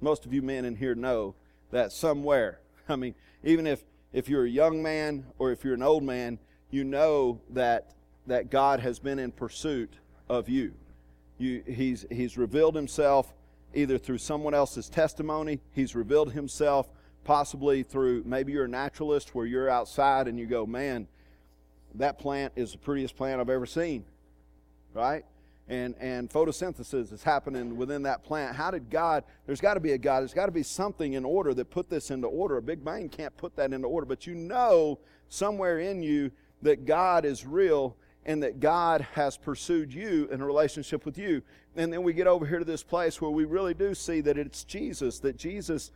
Most 0.00 0.24
of 0.24 0.32
you 0.32 0.42
men 0.42 0.64
in 0.64 0.76
here 0.76 0.94
know 0.94 1.34
that 1.70 1.92
somewhere, 1.92 2.60
I 2.88 2.96
mean, 2.96 3.14
even 3.44 3.66
if, 3.66 3.84
if 4.12 4.28
you're 4.28 4.44
a 4.44 4.50
young 4.50 4.82
man 4.82 5.26
or 5.38 5.52
if 5.52 5.64
you're 5.64 5.74
an 5.74 5.82
old 5.82 6.02
man, 6.02 6.38
you 6.70 6.84
know 6.84 7.40
that, 7.50 7.94
that 8.26 8.50
God 8.50 8.80
has 8.80 8.98
been 8.98 9.18
in 9.18 9.32
pursuit 9.32 9.92
of 10.28 10.48
you. 10.48 10.72
you 11.38 11.62
he's, 11.66 12.06
he's 12.10 12.38
revealed 12.38 12.74
himself 12.74 13.32
either 13.74 13.98
through 13.98 14.18
someone 14.18 14.54
else's 14.54 14.88
testimony, 14.88 15.60
he's 15.72 15.94
revealed 15.94 16.32
himself 16.32 16.88
possibly 17.24 17.82
through 17.82 18.22
maybe 18.24 18.52
you're 18.52 18.64
a 18.64 18.68
naturalist 18.68 19.34
where 19.34 19.46
you're 19.46 19.68
outside 19.68 20.28
and 20.28 20.38
you 20.38 20.46
go, 20.46 20.66
man, 20.66 21.06
that 21.94 22.18
plant 22.18 22.52
is 22.56 22.72
the 22.72 22.78
prettiest 22.78 23.16
plant 23.16 23.40
I've 23.40 23.50
ever 23.50 23.66
seen, 23.66 24.04
right? 24.94 25.24
And, 25.68 25.94
and 26.00 26.28
photosynthesis 26.28 27.12
is 27.12 27.22
happening 27.22 27.76
within 27.76 28.02
that 28.02 28.24
plant. 28.24 28.56
How 28.56 28.70
did 28.70 28.90
God, 28.90 29.22
there's 29.46 29.60
got 29.60 29.74
to 29.74 29.80
be 29.80 29.92
a 29.92 29.98
God, 29.98 30.20
there's 30.20 30.34
got 30.34 30.46
to 30.46 30.52
be 30.52 30.62
something 30.64 31.12
in 31.12 31.24
order 31.24 31.54
that 31.54 31.70
put 31.70 31.88
this 31.88 32.10
into 32.10 32.26
order. 32.26 32.56
A 32.56 32.62
big 32.62 32.84
bang 32.84 33.08
can't 33.08 33.36
put 33.36 33.54
that 33.56 33.72
into 33.72 33.86
order, 33.86 34.06
but 34.06 34.26
you 34.26 34.34
know 34.34 34.98
somewhere 35.28 35.78
in 35.78 36.02
you 36.02 36.30
that 36.62 36.86
God 36.86 37.24
is 37.24 37.46
real 37.46 37.96
and 38.26 38.42
that 38.42 38.60
God 38.60 39.06
has 39.14 39.36
pursued 39.36 39.92
you 39.92 40.28
in 40.30 40.40
a 40.40 40.46
relationship 40.46 41.04
with 41.04 41.16
you. 41.16 41.42
And 41.76 41.92
then 41.92 42.02
we 42.02 42.12
get 42.12 42.26
over 42.26 42.44
here 42.44 42.58
to 42.58 42.64
this 42.64 42.82
place 42.82 43.20
where 43.20 43.30
we 43.30 43.44
really 43.44 43.74
do 43.74 43.94
see 43.94 44.20
that 44.22 44.36
it's 44.36 44.64
Jesus, 44.64 45.20
that 45.20 45.36
Jesus 45.36 45.90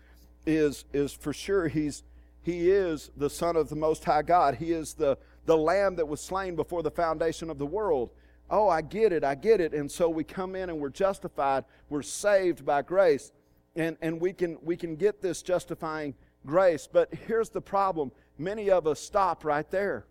is, 0.46 0.85
is 0.92 1.12
for 1.12 1.33
sure, 1.33 1.68
he's, 1.68 2.02
he 2.42 2.70
is 2.70 3.11
the 3.16 3.30
Son 3.30 3.57
of 3.57 3.68
the 3.68 3.76
Most 3.76 4.04
High 4.04 4.22
God. 4.22 4.57
He 4.57 4.72
is 4.72 4.94
the, 4.94 5.16
the 5.46 5.57
Lamb 5.57 5.96
that 5.96 6.07
was 6.07 6.20
slain 6.20 6.57
before 6.57 6.83
the 6.83 6.90
foundation 6.90 7.50
of 7.50 7.59
the 7.59 7.66
world. 7.66 8.11
Oh, 8.50 8.68
I 8.68 8.83
get 8.83 9.12
it, 9.12 9.24
I 9.24 9.35
get 9.35 9.61
it. 9.61 9.72
And 9.72 9.90
so 9.90 10.09
we 10.09 10.24
come 10.24 10.54
in 10.54 10.68
and 10.68 10.78
we're 10.78 10.90
justified, 10.90 11.64
we're 11.88 12.02
saved 12.02 12.64
by 12.64 12.83
grace, 12.83 13.33
and, 13.74 13.96
and 14.02 14.20
we, 14.20 14.33
can, 14.33 14.59
we 14.62 14.76
can 14.76 14.96
get 14.96 15.22
this 15.22 15.42
justifying 15.42 16.14
grace. 16.46 16.88
But 16.90 17.12
here's 17.26 17.48
the 17.48 17.61
problem 17.61 18.12
many 18.38 18.70
of 18.70 18.87
us 18.87 19.00
stop 19.00 19.44
right 19.44 19.68
there. 19.70 20.04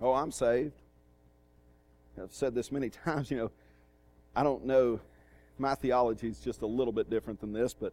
Oh, 0.00 0.14
I'm 0.14 0.32
saved. 0.32 0.72
I've 2.20 2.32
said 2.32 2.54
this 2.54 2.72
many 2.72 2.90
times, 3.04 3.30
you 3.30 3.36
know, 3.36 3.50
I 4.34 4.42
don't 4.42 4.64
know, 4.64 5.00
my 5.58 5.74
theology 5.74 6.28
is 6.28 6.38
just 6.38 6.62
a 6.62 6.66
little 6.66 6.92
bit 6.92 7.10
different 7.10 7.40
than 7.40 7.52
this, 7.52 7.74
but 7.74 7.92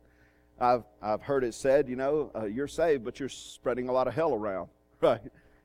I've, 0.59 0.83
I've 1.01 1.21
heard 1.21 1.43
it 1.43 1.53
said, 1.53 1.87
you 1.87 1.95
know, 1.95 2.31
uh, 2.35 2.45
you're 2.45 2.67
saved, 2.67 3.03
but 3.03 3.19
you're 3.19 3.29
spreading 3.29 3.89
a 3.89 3.91
lot 3.91 4.07
of 4.07 4.13
hell 4.13 4.33
around, 4.33 4.69
right? 5.01 5.21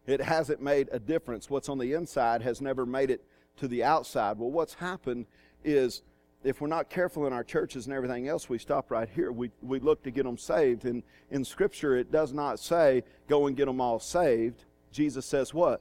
It 0.07 0.21
hasn't 0.21 0.61
made 0.61 0.89
a 0.93 0.99
difference. 0.99 1.49
What's 1.49 1.69
on 1.69 1.79
the 1.79 1.95
inside 1.95 2.43
has 2.43 2.61
never 2.61 2.87
made 2.87 3.11
it 3.11 3.25
to 3.59 3.69
the 3.69 3.85
outside. 3.85 4.39
Well, 4.39 4.51
what's 4.51 4.75
happened 4.75 5.27
is 5.65 6.03
if 6.45 6.61
we're 6.61 6.69
not 6.69 6.91
careful 6.91 7.27
in 7.27 7.33
our 7.33 7.43
churches 7.43 7.87
and 7.87 7.95
everything 7.95 8.29
else, 8.29 8.49
we 8.49 8.59
stop 8.59 8.91
right 8.91 9.09
here. 9.09 9.33
We, 9.33 9.51
we 9.63 9.81
look 9.81 10.03
to 10.03 10.11
get 10.11 10.25
them 10.25 10.37
saved. 10.37 10.85
And 10.85 11.03
in 11.31 11.45
Scripture, 11.45 11.97
it 11.97 12.13
does 12.13 12.33
not 12.33 12.61
say, 12.61 13.03
go 13.29 13.47
and 13.47 13.57
get 13.57 13.67
them 13.67 13.81
all 13.81 13.99
saved. 13.99 14.65
Jesus 14.93 15.25
says 15.25 15.55
what? 15.55 15.81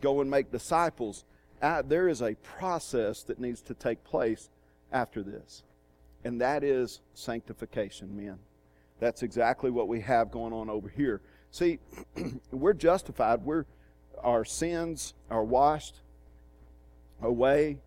Go 0.00 0.20
and 0.22 0.30
make 0.30 0.50
disciples. 0.50 1.24
Uh, 1.60 1.82
there 1.82 2.08
is 2.08 2.22
a 2.22 2.34
process 2.36 3.22
that 3.24 3.38
needs 3.38 3.60
to 3.62 3.74
take 3.74 4.02
place 4.04 4.48
after 4.90 5.22
this, 5.22 5.62
and 6.24 6.40
that 6.40 6.64
is 6.64 7.00
sanctification, 7.12 8.16
men. 8.16 8.38
That's 8.98 9.22
exactly 9.22 9.70
what 9.70 9.88
we 9.88 10.00
have 10.00 10.30
going 10.30 10.52
on 10.52 10.70
over 10.70 10.88
here. 10.88 11.20
See, 11.50 11.78
we're 12.50 12.72
justified. 12.72 13.44
We're, 13.44 13.66
our 14.22 14.44
sins 14.44 15.14
are 15.30 15.44
washed 15.44 16.00
away. 17.22 17.78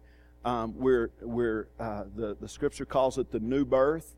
Um, 0.45 0.73
we're, 0.77 1.09
we're, 1.21 1.67
uh, 1.79 2.03
the, 2.15 2.37
the 2.39 2.47
scripture 2.47 2.85
calls 2.85 3.17
it 3.17 3.31
the 3.31 3.39
new 3.39 3.65
birth. 3.65 4.15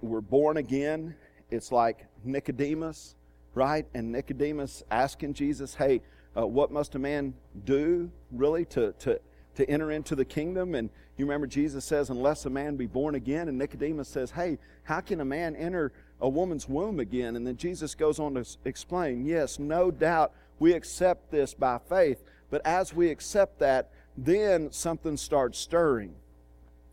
We're 0.00 0.20
born 0.20 0.56
again. 0.56 1.14
It's 1.50 1.70
like 1.70 2.06
Nicodemus, 2.24 3.14
right? 3.54 3.86
And 3.94 4.10
Nicodemus 4.10 4.82
asking 4.90 5.34
Jesus, 5.34 5.74
hey, 5.74 6.00
uh, 6.36 6.46
what 6.46 6.72
must 6.72 6.94
a 6.94 6.98
man 6.98 7.34
do 7.64 8.10
really 8.30 8.64
to, 8.64 8.92
to, 9.00 9.20
to 9.56 9.68
enter 9.68 9.90
into 9.90 10.14
the 10.14 10.24
kingdom? 10.24 10.74
And 10.74 10.90
you 11.16 11.24
remember 11.24 11.46
Jesus 11.46 11.84
says, 11.84 12.10
unless 12.10 12.46
a 12.46 12.50
man 12.50 12.76
be 12.76 12.86
born 12.86 13.14
again. 13.14 13.48
And 13.48 13.58
Nicodemus 13.58 14.08
says, 14.08 14.30
hey, 14.30 14.58
how 14.84 15.00
can 15.00 15.20
a 15.20 15.24
man 15.24 15.56
enter 15.56 15.92
a 16.22 16.28
woman's 16.28 16.68
womb 16.68 17.00
again. 17.00 17.36
And 17.36 17.46
then 17.46 17.56
Jesus 17.56 17.94
goes 17.94 18.18
on 18.18 18.34
to 18.34 18.46
explain 18.64 19.26
yes, 19.26 19.58
no 19.58 19.90
doubt 19.90 20.32
we 20.58 20.72
accept 20.72 21.30
this 21.30 21.52
by 21.52 21.78
faith. 21.88 22.22
But 22.48 22.64
as 22.64 22.94
we 22.94 23.10
accept 23.10 23.58
that, 23.58 23.90
then 24.16 24.70
something 24.70 25.16
starts 25.16 25.58
stirring. 25.58 26.14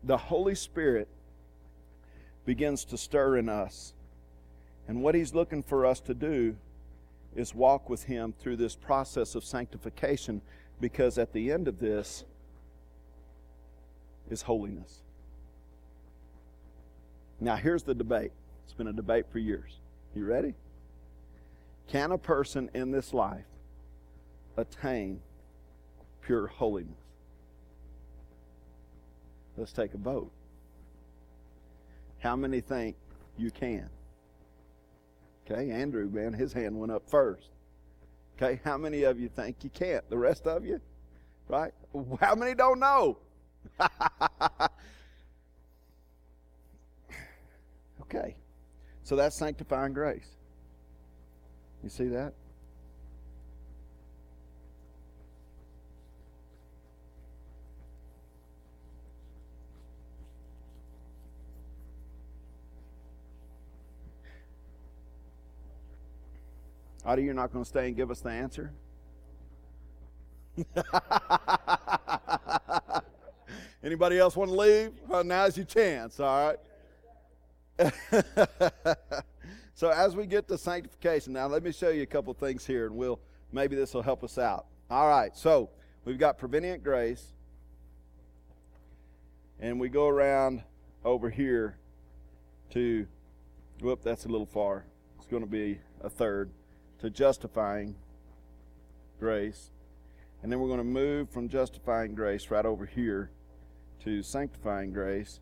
The 0.02 0.16
Holy 0.16 0.56
Spirit 0.56 1.06
begins 2.44 2.84
to 2.86 2.98
stir 2.98 3.36
in 3.36 3.48
us. 3.48 3.94
And 4.88 5.02
what 5.02 5.14
He's 5.14 5.34
looking 5.34 5.62
for 5.62 5.86
us 5.86 6.00
to 6.00 6.14
do 6.14 6.56
is 7.36 7.54
walk 7.54 7.88
with 7.88 8.04
Him 8.04 8.34
through 8.40 8.56
this 8.56 8.74
process 8.74 9.36
of 9.36 9.44
sanctification 9.44 10.42
because 10.80 11.18
at 11.18 11.32
the 11.32 11.52
end 11.52 11.68
of 11.68 11.78
this 11.78 12.24
is 14.30 14.42
holiness. 14.42 15.02
Now, 17.40 17.56
here's 17.56 17.82
the 17.82 17.94
debate 17.94 18.32
it's 18.64 18.74
been 18.74 18.86
a 18.86 18.92
debate 18.92 19.26
for 19.30 19.38
years. 19.38 19.80
You 20.14 20.24
ready? 20.24 20.54
Can 21.88 22.12
a 22.12 22.18
person 22.18 22.70
in 22.72 22.90
this 22.90 23.12
life 23.12 23.44
attain 24.56 25.20
pure 26.22 26.46
holiness? 26.46 26.94
Let's 29.56 29.72
take 29.72 29.92
a 29.94 29.98
vote. 29.98 30.30
How 32.20 32.36
many 32.36 32.60
think 32.60 32.96
you 33.36 33.50
can? 33.50 33.88
Okay, 35.50 35.70
Andrew, 35.70 36.08
man, 36.08 36.32
his 36.32 36.52
hand 36.52 36.78
went 36.78 36.92
up 36.92 37.02
first. 37.08 37.48
Okay, 38.36 38.60
how 38.64 38.78
many 38.78 39.02
of 39.02 39.18
you 39.18 39.28
think 39.28 39.56
you 39.62 39.70
can't? 39.70 40.08
The 40.08 40.16
rest 40.16 40.46
of 40.46 40.64
you? 40.64 40.80
Right? 41.48 41.72
How 42.20 42.34
many 42.34 42.54
don't 42.54 42.78
know? 42.78 43.18
okay. 48.02 48.36
So 49.02 49.16
that's 49.16 49.36
sanctifying 49.36 49.92
grace. 49.92 50.36
You 51.82 51.88
see 51.88 52.08
that? 52.08 52.34
Adi, 67.04 67.22
you're 67.22 67.34
not 67.34 67.52
going 67.52 67.64
to 67.64 67.68
stay 67.68 67.88
and 67.88 67.96
give 67.96 68.10
us 68.10 68.20
the 68.20 68.30
answer? 68.30 68.72
Anybody 73.82 74.18
else 74.18 74.36
want 74.36 74.50
to 74.50 74.56
leave? 74.56 74.92
Well, 75.08 75.24
now's 75.24 75.56
your 75.56 75.64
chance, 75.66 76.20
all 76.20 76.56
right? 77.78 77.92
so 79.74 79.88
as 79.88 80.14
we 80.14 80.26
get 80.26 80.46
to 80.48 80.58
sanctification, 80.58 81.32
now 81.32 81.46
let 81.46 81.62
me 81.62 81.72
show 81.72 81.88
you 81.88 82.02
a 82.02 82.06
couple 82.06 82.34
things 82.34 82.66
here, 82.66 82.86
and 82.86 82.94
we'll 82.94 83.18
maybe 83.52 83.76
this 83.76 83.94
will 83.94 84.02
help 84.02 84.22
us 84.22 84.36
out. 84.36 84.66
All 84.90 85.08
right, 85.08 85.34
so 85.34 85.70
we've 86.04 86.18
got 86.18 86.36
prevenient 86.36 86.84
grace, 86.84 87.32
and 89.58 89.80
we 89.80 89.88
go 89.88 90.08
around 90.08 90.62
over 91.02 91.30
here 91.30 91.78
to 92.72 93.06
whoop, 93.80 94.02
that's 94.02 94.26
a 94.26 94.28
little 94.28 94.46
far. 94.46 94.84
It's 95.16 95.26
going 95.26 95.42
to 95.42 95.48
be 95.48 95.80
a 96.02 96.10
third 96.10 96.50
to 97.00 97.08
justifying 97.08 97.94
grace. 99.18 99.70
And 100.42 100.52
then 100.52 100.60
we're 100.60 100.68
going 100.68 100.78
to 100.78 100.84
move 100.84 101.30
from 101.30 101.48
justifying 101.48 102.14
grace 102.14 102.50
right 102.50 102.64
over 102.64 102.84
here 102.86 103.30
to 104.04 104.22
sanctifying 104.22 104.92
grace. 104.92 105.40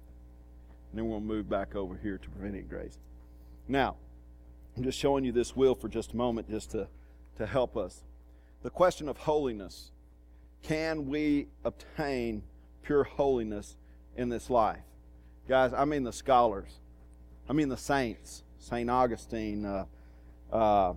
And 0.90 0.98
then 0.98 1.08
we'll 1.08 1.20
move 1.20 1.48
back 1.48 1.74
over 1.74 1.98
here 2.02 2.18
to 2.18 2.30
prevenient 2.30 2.68
grace. 2.68 2.98
Now, 3.66 3.96
I'm 4.76 4.82
just 4.82 4.98
showing 4.98 5.24
you 5.24 5.32
this 5.32 5.54
wheel 5.54 5.74
for 5.74 5.88
just 5.88 6.12
a 6.12 6.16
moment 6.16 6.48
just 6.48 6.70
to, 6.70 6.88
to 7.36 7.46
help 7.46 7.76
us. 7.76 8.02
The 8.62 8.70
question 8.70 9.08
of 9.08 9.18
holiness. 9.18 9.90
Can 10.62 11.08
we 11.08 11.48
obtain 11.64 12.42
pure 12.82 13.04
holiness 13.04 13.76
in 14.16 14.28
this 14.28 14.50
life? 14.50 14.80
Guys, 15.48 15.72
I 15.72 15.84
mean 15.84 16.04
the 16.04 16.12
scholars. 16.12 16.80
I 17.48 17.52
mean 17.52 17.68
the 17.68 17.76
saints. 17.76 18.42
St. 18.58 18.90
Augustine, 18.90 19.64
uh, 19.64 19.84
Uh, 20.50 20.94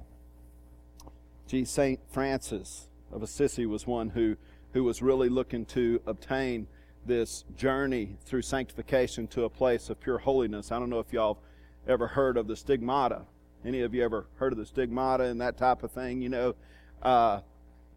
gee, 1.47 1.65
St. 1.65 1.99
Francis 2.09 2.87
of 3.11 3.21
Assisi 3.21 3.65
was 3.65 3.85
one 3.85 4.09
who, 4.09 4.37
who 4.73 4.83
was 4.83 5.01
really 5.01 5.27
looking 5.29 5.65
to 5.65 6.01
obtain 6.05 6.67
this 7.05 7.43
journey 7.57 8.15
through 8.25 8.43
sanctification 8.43 9.27
to 9.27 9.43
a 9.43 9.49
place 9.49 9.89
of 9.89 9.99
pure 9.99 10.17
holiness. 10.17 10.71
I 10.71 10.79
don't 10.79 10.89
know 10.89 10.99
if 10.99 11.11
y'all 11.11 11.39
have 11.81 11.93
ever 11.93 12.07
heard 12.07 12.37
of 12.37 12.47
the 12.47 12.55
stigmata. 12.55 13.23
Any 13.65 13.81
of 13.81 13.93
you 13.93 14.03
ever 14.03 14.27
heard 14.35 14.53
of 14.53 14.57
the 14.57 14.65
stigmata 14.65 15.25
and 15.25 15.41
that 15.41 15.57
type 15.57 15.83
of 15.83 15.91
thing? 15.91 16.21
You 16.21 16.29
know, 16.29 16.55
uh, 17.01 17.41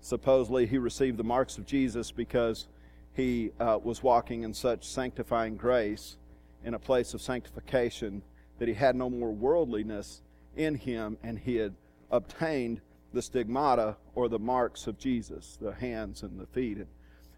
supposedly 0.01 0.67
he 0.67 0.79
received 0.79 1.17
the 1.17 1.25
marks 1.25 1.59
of 1.59 1.67
Jesus 1.67 2.11
because 2.11 2.67
he 3.15 3.53
uh, 3.61 3.79
was 3.83 4.03
walking 4.03 4.43
in 4.43 4.53
such 4.53 4.87
sanctifying 4.87 5.57
grace 5.57 6.17
in 6.65 6.75
a 6.75 6.79
place 6.79 7.15
of 7.15 7.23
sanctification 7.23 8.23
that 8.59 8.69
he 8.69 8.75
had 8.75 8.97
no 8.97 9.09
more 9.11 9.33
worldliness 9.33 10.23
in 10.57 10.75
him 10.75 11.17
and 11.23 11.39
he 11.39 11.57
had 11.57 11.75
obtained 12.11 12.81
the 13.13 13.23
stigmata 13.23 13.97
or 14.15 14.29
the 14.29 14.39
marks 14.39 14.87
of 14.87 14.99
Jesus, 14.99 15.59
the 15.61 15.73
hands 15.73 16.23
and 16.23 16.39
the 16.39 16.47
feet. 16.47 16.79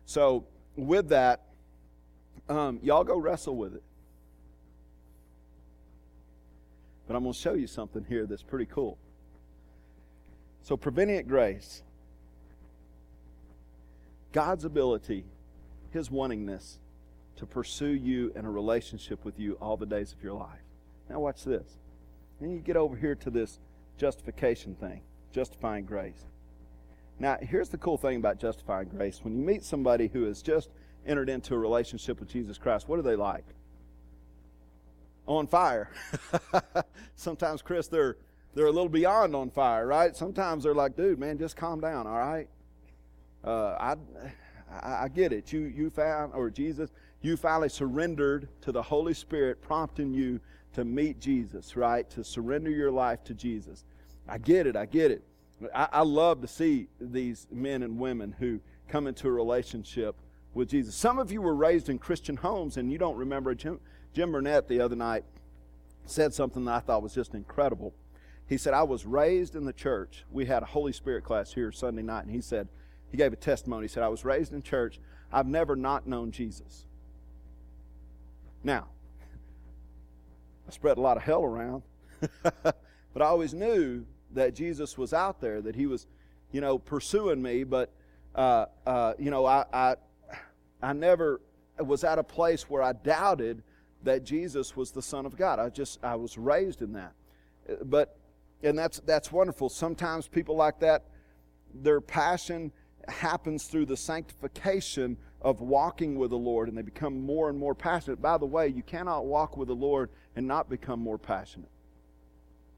So, 0.04 0.44
with 0.76 1.08
that, 1.08 1.42
um, 2.48 2.78
y'all 2.82 3.04
go 3.04 3.18
wrestle 3.18 3.56
with 3.56 3.74
it. 3.74 3.82
But 7.06 7.16
I'm 7.16 7.22
going 7.22 7.32
to 7.32 7.38
show 7.38 7.54
you 7.54 7.66
something 7.66 8.04
here 8.08 8.26
that's 8.26 8.42
pretty 8.42 8.66
cool. 8.66 8.98
So, 10.62 10.76
prevenient 10.76 11.28
grace, 11.28 11.82
God's 14.32 14.64
ability, 14.64 15.24
His 15.92 16.08
wantingness 16.08 16.78
to 17.36 17.46
pursue 17.46 17.92
you 17.92 18.32
in 18.34 18.44
a 18.44 18.50
relationship 18.50 19.24
with 19.24 19.38
you 19.38 19.52
all 19.60 19.76
the 19.76 19.86
days 19.86 20.12
of 20.12 20.22
your 20.22 20.32
life. 20.32 20.58
Now, 21.08 21.20
watch 21.20 21.44
this. 21.44 21.78
Then 22.40 22.50
you 22.50 22.58
get 22.58 22.76
over 22.76 22.96
here 22.96 23.14
to 23.14 23.30
this 23.30 23.60
justification 23.98 24.74
thing, 24.74 25.02
justifying 25.32 25.84
grace. 25.84 26.24
Now, 27.18 27.38
here's 27.40 27.68
the 27.68 27.78
cool 27.78 27.96
thing 27.96 28.16
about 28.16 28.38
justifying 28.38 28.88
grace. 28.88 29.20
When 29.22 29.36
you 29.36 29.42
meet 29.42 29.62
somebody 29.62 30.08
who 30.12 30.26
is 30.26 30.42
just 30.42 30.70
entered 31.06 31.28
into 31.28 31.54
a 31.54 31.58
relationship 31.58 32.20
with 32.20 32.28
Jesus 32.28 32.58
Christ, 32.58 32.88
what 32.88 32.98
are 32.98 33.02
they 33.02 33.16
like? 33.16 33.44
On 35.26 35.46
fire. 35.46 35.90
Sometimes, 37.16 37.62
Chris, 37.62 37.88
they're 37.88 38.16
they're 38.54 38.66
a 38.66 38.72
little 38.72 38.88
beyond 38.88 39.36
on 39.36 39.50
fire, 39.50 39.86
right? 39.86 40.16
Sometimes 40.16 40.64
they're 40.64 40.74
like, 40.74 40.96
dude, 40.96 41.18
man, 41.18 41.36
just 41.36 41.56
calm 41.56 41.78
down, 41.78 42.06
all 42.06 42.18
right? 42.18 42.48
Uh, 43.44 43.76
I, 43.78 43.96
I, 44.72 45.04
I 45.04 45.08
get 45.08 45.32
it. 45.32 45.52
You 45.52 45.60
you 45.60 45.90
found 45.90 46.32
or 46.32 46.48
Jesus, 46.48 46.90
you 47.20 47.36
finally 47.36 47.68
surrendered 47.68 48.48
to 48.62 48.72
the 48.72 48.82
Holy 48.82 49.14
Spirit, 49.14 49.60
prompting 49.60 50.14
you 50.14 50.40
to 50.74 50.84
meet 50.84 51.20
Jesus, 51.20 51.76
right? 51.76 52.08
To 52.10 52.24
surrender 52.24 52.70
your 52.70 52.90
life 52.90 53.24
to 53.24 53.34
Jesus. 53.34 53.84
I 54.28 54.38
get 54.38 54.66
it. 54.66 54.74
I 54.76 54.86
get 54.86 55.10
it. 55.10 55.22
I, 55.74 55.88
I 55.92 56.02
love 56.02 56.40
to 56.42 56.48
see 56.48 56.88
these 57.00 57.46
men 57.50 57.82
and 57.82 57.98
women 57.98 58.34
who 58.38 58.60
come 58.88 59.06
into 59.06 59.28
a 59.28 59.32
relationship 59.32 60.16
with 60.56 60.70
Jesus. 60.70 60.94
Some 60.94 61.18
of 61.18 61.30
you 61.30 61.42
were 61.42 61.54
raised 61.54 61.88
in 61.88 61.98
Christian 61.98 62.36
homes 62.36 62.76
and 62.76 62.90
you 62.90 62.98
don't 62.98 63.16
remember 63.16 63.54
Jim, 63.54 63.78
Jim 64.12 64.32
Burnett 64.32 64.66
the 64.66 64.80
other 64.80 64.96
night 64.96 65.24
said 66.06 66.32
something 66.32 66.64
that 66.64 66.74
I 66.74 66.80
thought 66.80 67.02
was 67.02 67.14
just 67.14 67.34
incredible. 67.34 67.94
He 68.48 68.56
said, 68.56 68.74
I 68.74 68.82
was 68.84 69.04
raised 69.04 69.54
in 69.54 69.64
the 69.64 69.72
church. 69.72 70.24
We 70.30 70.46
had 70.46 70.62
a 70.62 70.66
Holy 70.66 70.92
Spirit 70.92 71.24
class 71.24 71.52
here 71.52 71.72
Sunday 71.72 72.02
night, 72.02 72.24
and 72.24 72.30
he 72.34 72.40
said, 72.40 72.68
he 73.10 73.16
gave 73.16 73.32
a 73.32 73.36
testimony. 73.36 73.84
He 73.84 73.88
said, 73.88 74.02
I 74.02 74.08
was 74.08 74.24
raised 74.24 74.52
in 74.52 74.62
church. 74.62 75.00
I've 75.32 75.48
never 75.48 75.74
not 75.74 76.06
known 76.06 76.30
Jesus. 76.30 76.86
Now, 78.62 78.86
I 80.68 80.70
spread 80.70 80.96
a 80.96 81.00
lot 81.00 81.16
of 81.16 81.24
hell 81.24 81.42
around, 81.42 81.82
but 82.42 82.76
I 83.20 83.26
always 83.26 83.52
knew 83.52 84.04
that 84.32 84.54
Jesus 84.54 84.96
was 84.96 85.12
out 85.12 85.40
there, 85.40 85.60
that 85.60 85.74
he 85.74 85.86
was, 85.86 86.06
you 86.52 86.60
know, 86.60 86.78
pursuing 86.78 87.42
me, 87.42 87.64
but, 87.64 87.92
uh, 88.34 88.66
uh, 88.86 89.14
you 89.18 89.30
know, 89.30 89.44
I, 89.44 89.64
I, 89.72 89.96
I 90.82 90.92
never 90.92 91.40
was 91.78 92.04
at 92.04 92.18
a 92.18 92.24
place 92.24 92.64
where 92.64 92.82
I 92.82 92.92
doubted 92.92 93.62
that 94.02 94.24
Jesus 94.24 94.76
was 94.76 94.90
the 94.90 95.02
Son 95.02 95.26
of 95.26 95.36
God. 95.36 95.58
I 95.58 95.68
just 95.68 96.02
I 96.04 96.14
was 96.14 96.38
raised 96.38 96.82
in 96.82 96.92
that. 96.92 97.12
But 97.84 98.16
and 98.62 98.78
that's 98.78 99.00
that's 99.00 99.32
wonderful. 99.32 99.68
Sometimes 99.68 100.28
people 100.28 100.56
like 100.56 100.80
that, 100.80 101.04
their 101.74 102.00
passion 102.00 102.72
happens 103.08 103.64
through 103.66 103.86
the 103.86 103.96
sanctification 103.96 105.16
of 105.42 105.60
walking 105.60 106.18
with 106.18 106.30
the 106.30 106.38
Lord, 106.38 106.68
and 106.68 106.76
they 106.76 106.82
become 106.82 107.20
more 107.20 107.48
and 107.48 107.58
more 107.58 107.74
passionate. 107.74 108.20
By 108.20 108.38
the 108.38 108.46
way, 108.46 108.68
you 108.68 108.82
cannot 108.82 109.26
walk 109.26 109.56
with 109.56 109.68
the 109.68 109.74
Lord 109.74 110.10
and 110.34 110.46
not 110.46 110.68
become 110.68 111.00
more 111.00 111.18
passionate. 111.18 111.70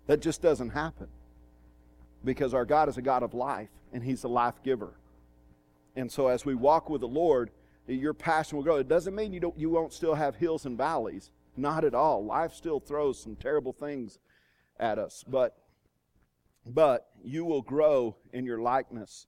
That 0.06 0.20
just 0.20 0.42
doesn't 0.42 0.70
happen. 0.70 1.08
Because 2.24 2.52
our 2.52 2.64
God 2.64 2.88
is 2.88 2.98
a 2.98 3.02
God 3.02 3.22
of 3.22 3.32
life, 3.32 3.70
and 3.92 4.02
He's 4.02 4.24
a 4.24 4.28
life 4.28 4.60
giver. 4.64 4.92
And 5.94 6.10
so 6.10 6.28
as 6.28 6.44
we 6.44 6.54
walk 6.54 6.90
with 6.90 7.00
the 7.00 7.08
Lord, 7.08 7.50
your 7.94 8.14
passion 8.14 8.56
will 8.56 8.64
grow. 8.64 8.76
It 8.76 8.88
doesn't 8.88 9.14
mean 9.14 9.32
you, 9.32 9.40
don't, 9.40 9.58
you 9.58 9.70
won't 9.70 9.92
still 9.92 10.14
have 10.14 10.36
hills 10.36 10.66
and 10.66 10.76
valleys. 10.76 11.30
Not 11.56 11.84
at 11.84 11.94
all. 11.94 12.24
Life 12.24 12.54
still 12.54 12.80
throws 12.80 13.20
some 13.20 13.34
terrible 13.34 13.72
things 13.72 14.18
at 14.78 14.98
us. 14.98 15.24
But, 15.26 15.56
but 16.64 17.08
you 17.22 17.44
will 17.44 17.62
grow 17.62 18.16
in 18.32 18.44
your 18.44 18.60
likeness 18.60 19.26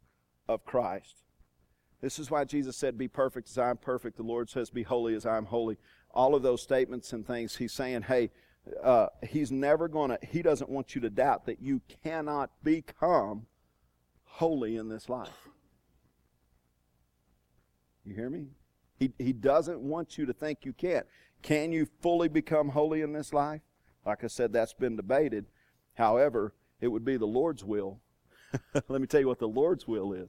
of 0.48 0.64
Christ. 0.64 1.24
This 2.00 2.18
is 2.18 2.30
why 2.30 2.44
Jesus 2.44 2.76
said, 2.76 2.96
Be 2.96 3.08
perfect 3.08 3.48
as 3.48 3.58
I 3.58 3.70
am 3.70 3.76
perfect. 3.76 4.16
The 4.16 4.22
Lord 4.22 4.48
says, 4.48 4.70
Be 4.70 4.82
holy 4.82 5.14
as 5.14 5.26
I 5.26 5.36
am 5.36 5.46
holy. 5.46 5.76
All 6.12 6.34
of 6.34 6.42
those 6.42 6.62
statements 6.62 7.12
and 7.12 7.26
things, 7.26 7.56
He's 7.56 7.72
saying, 7.72 8.02
Hey, 8.02 8.30
uh, 8.82 9.06
He's 9.28 9.50
never 9.50 9.88
going 9.88 10.10
to, 10.10 10.18
He 10.26 10.42
doesn't 10.42 10.70
want 10.70 10.94
you 10.94 11.00
to 11.02 11.10
doubt 11.10 11.46
that 11.46 11.60
you 11.60 11.80
cannot 12.02 12.50
become 12.62 13.46
holy 14.24 14.76
in 14.76 14.88
this 14.88 15.08
life. 15.08 15.49
You 18.04 18.14
hear 18.14 18.30
me? 18.30 18.46
He, 18.98 19.12
he 19.18 19.32
doesn't 19.32 19.80
want 19.80 20.18
you 20.18 20.26
to 20.26 20.32
think 20.32 20.64
you 20.64 20.72
can't. 20.72 21.06
Can 21.42 21.72
you 21.72 21.86
fully 22.00 22.28
become 22.28 22.68
holy 22.68 23.00
in 23.00 23.12
this 23.12 23.32
life? 23.32 23.62
Like 24.04 24.24
I 24.24 24.26
said, 24.26 24.52
that's 24.52 24.74
been 24.74 24.96
debated. 24.96 25.46
However, 25.94 26.54
it 26.80 26.88
would 26.88 27.04
be 27.04 27.16
the 27.16 27.26
Lord's 27.26 27.64
will. 27.64 28.00
Let 28.88 29.00
me 29.00 29.06
tell 29.06 29.20
you 29.20 29.28
what 29.28 29.38
the 29.38 29.48
Lord's 29.48 29.86
will 29.86 30.12
is. 30.12 30.28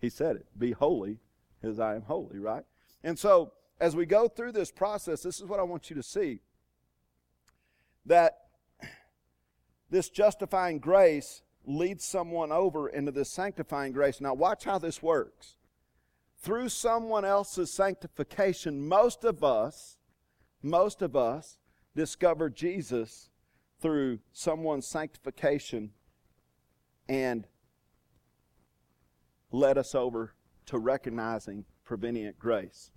He 0.00 0.08
said 0.08 0.36
it 0.36 0.46
Be 0.58 0.72
holy 0.72 1.18
as 1.62 1.78
I 1.78 1.94
am 1.94 2.02
holy, 2.02 2.38
right? 2.38 2.64
And 3.04 3.18
so, 3.18 3.52
as 3.80 3.96
we 3.96 4.06
go 4.06 4.28
through 4.28 4.52
this 4.52 4.70
process, 4.70 5.22
this 5.22 5.40
is 5.40 5.46
what 5.46 5.60
I 5.60 5.62
want 5.62 5.88
you 5.88 5.96
to 5.96 6.02
see 6.02 6.40
that 8.06 8.38
this 9.90 10.08
justifying 10.08 10.78
grace 10.78 11.42
leads 11.64 12.04
someone 12.04 12.52
over 12.52 12.88
into 12.88 13.12
this 13.12 13.30
sanctifying 13.30 13.92
grace. 13.92 14.20
Now, 14.20 14.34
watch 14.34 14.64
how 14.64 14.78
this 14.78 15.02
works 15.02 15.56
through 16.40 16.70
someone 16.70 17.24
else's 17.24 17.70
sanctification, 17.70 18.86
most 18.86 19.24
of 19.24 19.44
us, 19.44 19.98
most 20.62 21.02
of 21.02 21.14
us 21.14 21.58
discover 21.94 22.48
Jesus 22.48 23.30
through 23.80 24.18
someone's 24.32 24.86
sanctification 24.86 25.90
and 27.08 27.46
led 29.52 29.76
us 29.76 29.94
over 29.94 30.34
to 30.66 30.78
recognizing 30.78 31.64
prevenient 31.84 32.38
grace. 32.38 32.90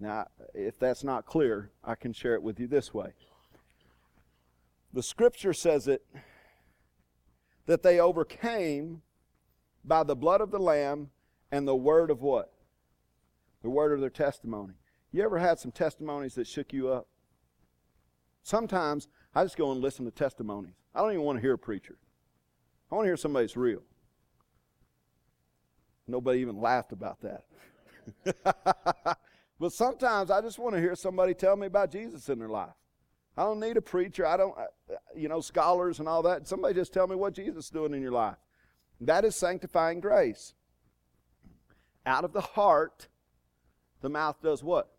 Now, 0.00 0.26
if 0.54 0.78
that's 0.78 1.04
not 1.04 1.26
clear, 1.26 1.70
I 1.84 1.94
can 1.94 2.12
share 2.12 2.34
it 2.34 2.42
with 2.42 2.58
you 2.58 2.66
this 2.66 2.92
way. 2.92 3.12
The 4.92 5.02
scripture 5.02 5.52
says 5.52 5.88
it 5.88 6.04
that 7.66 7.82
they 7.82 8.00
overcame 8.00 9.02
by 9.84 10.02
the 10.02 10.16
blood 10.16 10.40
of 10.40 10.50
the 10.50 10.58
Lamb 10.58 11.10
and 11.50 11.66
the 11.66 11.76
word 11.76 12.10
of 12.10 12.22
what? 12.22 12.52
The 13.62 13.70
word 13.70 13.92
of 13.92 14.00
their 14.00 14.10
testimony. 14.10 14.74
You 15.12 15.22
ever 15.22 15.38
had 15.38 15.58
some 15.58 15.72
testimonies 15.72 16.34
that 16.34 16.46
shook 16.46 16.72
you 16.72 16.88
up? 16.88 17.08
Sometimes 18.42 19.08
I 19.34 19.44
just 19.44 19.56
go 19.56 19.72
and 19.72 19.80
listen 19.80 20.04
to 20.04 20.10
testimonies. 20.10 20.74
I 20.94 21.00
don't 21.00 21.12
even 21.12 21.24
want 21.24 21.38
to 21.38 21.42
hear 21.42 21.54
a 21.54 21.58
preacher. 21.58 21.96
I 22.90 22.94
want 22.94 23.06
to 23.06 23.08
hear 23.08 23.16
somebody 23.16 23.44
that's 23.44 23.56
real. 23.56 23.82
Nobody 26.06 26.40
even 26.40 26.60
laughed 26.60 26.92
about 26.92 27.18
that. 27.22 27.44
but 29.58 29.72
sometimes 29.72 30.30
I 30.30 30.40
just 30.40 30.58
want 30.58 30.74
to 30.74 30.80
hear 30.80 30.94
somebody 30.94 31.34
tell 31.34 31.56
me 31.56 31.66
about 31.66 31.90
Jesus 31.90 32.28
in 32.28 32.38
their 32.38 32.48
life. 32.48 32.74
I 33.36 33.42
don't 33.42 33.60
need 33.60 33.76
a 33.76 33.82
preacher. 33.82 34.24
I 34.24 34.36
don't, 34.36 34.56
uh, 34.56 34.66
you 35.14 35.28
know, 35.28 35.40
scholars 35.40 35.98
and 35.98 36.08
all 36.08 36.22
that. 36.22 36.46
Somebody 36.46 36.74
just 36.74 36.92
tell 36.92 37.06
me 37.06 37.16
what 37.16 37.34
Jesus 37.34 37.66
is 37.66 37.70
doing 37.70 37.92
in 37.92 38.00
your 38.00 38.12
life. 38.12 38.36
That 39.00 39.24
is 39.24 39.36
sanctifying 39.36 40.00
grace. 40.00 40.54
Out 42.06 42.24
of 42.24 42.32
the 42.32 42.40
heart, 42.40 43.08
the 44.00 44.08
mouth 44.08 44.40
does 44.40 44.62
what? 44.62 44.92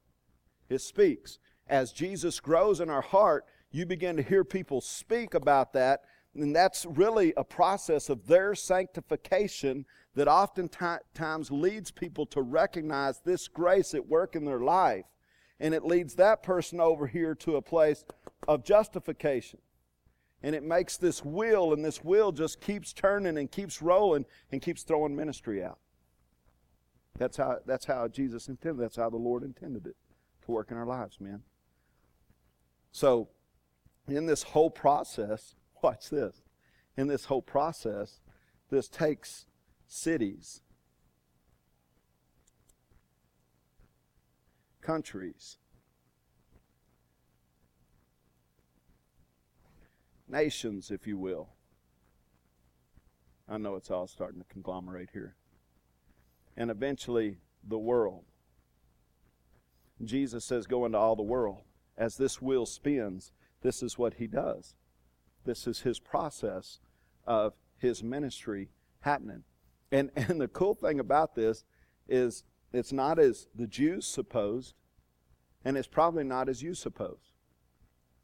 It 0.69 0.81
speaks. 0.81 1.39
As 1.67 1.93
Jesus 1.93 2.39
grows 2.41 2.81
in 2.81 2.89
our 2.89 3.01
heart, 3.01 3.45
you 3.71 3.85
begin 3.85 4.17
to 4.17 4.23
hear 4.23 4.43
people 4.43 4.81
speak 4.81 5.33
about 5.33 5.73
that, 5.73 6.01
and 6.35 6.55
that's 6.55 6.85
really 6.85 7.33
a 7.37 7.43
process 7.43 8.09
of 8.09 8.27
their 8.27 8.53
sanctification 8.53 9.85
that 10.15 10.27
oftentimes 10.27 11.51
leads 11.51 11.91
people 11.91 12.25
to 12.27 12.41
recognize 12.41 13.21
this 13.21 13.47
grace 13.47 13.93
at 13.93 14.07
work 14.07 14.35
in 14.35 14.45
their 14.45 14.59
life. 14.59 15.05
And 15.59 15.73
it 15.73 15.85
leads 15.85 16.15
that 16.15 16.43
person 16.43 16.79
over 16.79 17.07
here 17.07 17.33
to 17.35 17.55
a 17.55 17.61
place 17.61 18.05
of 18.47 18.63
justification. 18.63 19.59
And 20.43 20.53
it 20.53 20.63
makes 20.63 20.97
this 20.97 21.25
wheel, 21.25 21.73
and 21.73 21.83
this 21.83 22.03
wheel 22.03 22.31
just 22.31 22.61
keeps 22.61 22.93
turning 22.93 23.37
and 23.37 23.51
keeps 23.51 23.81
rolling 23.81 24.25
and 24.51 24.61
keeps 24.61 24.83
throwing 24.83 25.15
ministry 25.15 25.63
out. 25.63 25.79
That's 27.17 27.37
how, 27.37 27.59
that's 27.65 27.85
how 27.85 28.07
Jesus 28.07 28.47
intended. 28.47 28.83
That's 28.83 28.95
how 28.95 29.09
the 29.09 29.17
Lord 29.17 29.43
intended 29.43 29.87
it 29.87 29.95
to 30.45 30.51
work 30.51 30.71
in 30.71 30.77
our 30.77 30.85
lives, 30.85 31.19
man. 31.19 31.41
So, 32.91 33.29
in 34.07 34.25
this 34.25 34.43
whole 34.43 34.69
process, 34.69 35.55
watch 35.83 36.09
this. 36.09 36.41
In 36.95 37.07
this 37.07 37.25
whole 37.25 37.41
process, 37.41 38.21
this 38.69 38.87
takes 38.87 39.45
cities, 39.87 40.61
countries, 44.81 45.57
nations, 50.27 50.91
if 50.91 51.07
you 51.07 51.17
will. 51.17 51.49
I 53.49 53.57
know 53.57 53.75
it's 53.75 53.91
all 53.91 54.07
starting 54.07 54.39
to 54.39 54.45
conglomerate 54.47 55.09
here. 55.13 55.35
And 56.57 56.71
eventually, 56.71 57.37
the 57.63 57.77
world. 57.77 58.25
Jesus 60.03 60.43
says, 60.43 60.65
Go 60.65 60.85
into 60.85 60.97
all 60.97 61.15
the 61.15 61.23
world. 61.23 61.61
As 61.97 62.17
this 62.17 62.41
wheel 62.41 62.65
spins, 62.65 63.31
this 63.61 63.81
is 63.81 63.97
what 63.97 64.15
he 64.15 64.27
does. 64.27 64.75
This 65.45 65.67
is 65.67 65.81
his 65.81 65.99
process 65.99 66.79
of 67.25 67.53
his 67.77 68.03
ministry 68.03 68.69
happening. 69.01 69.43
And, 69.91 70.11
and 70.15 70.41
the 70.41 70.47
cool 70.47 70.73
thing 70.73 70.99
about 70.99 71.35
this 71.35 71.63
is 72.07 72.43
it's 72.73 72.91
not 72.91 73.19
as 73.19 73.47
the 73.55 73.67
Jews 73.67 74.05
supposed, 74.05 74.73
and 75.63 75.77
it's 75.77 75.87
probably 75.87 76.23
not 76.23 76.49
as 76.49 76.61
you 76.61 76.73
suppose. 76.73 77.33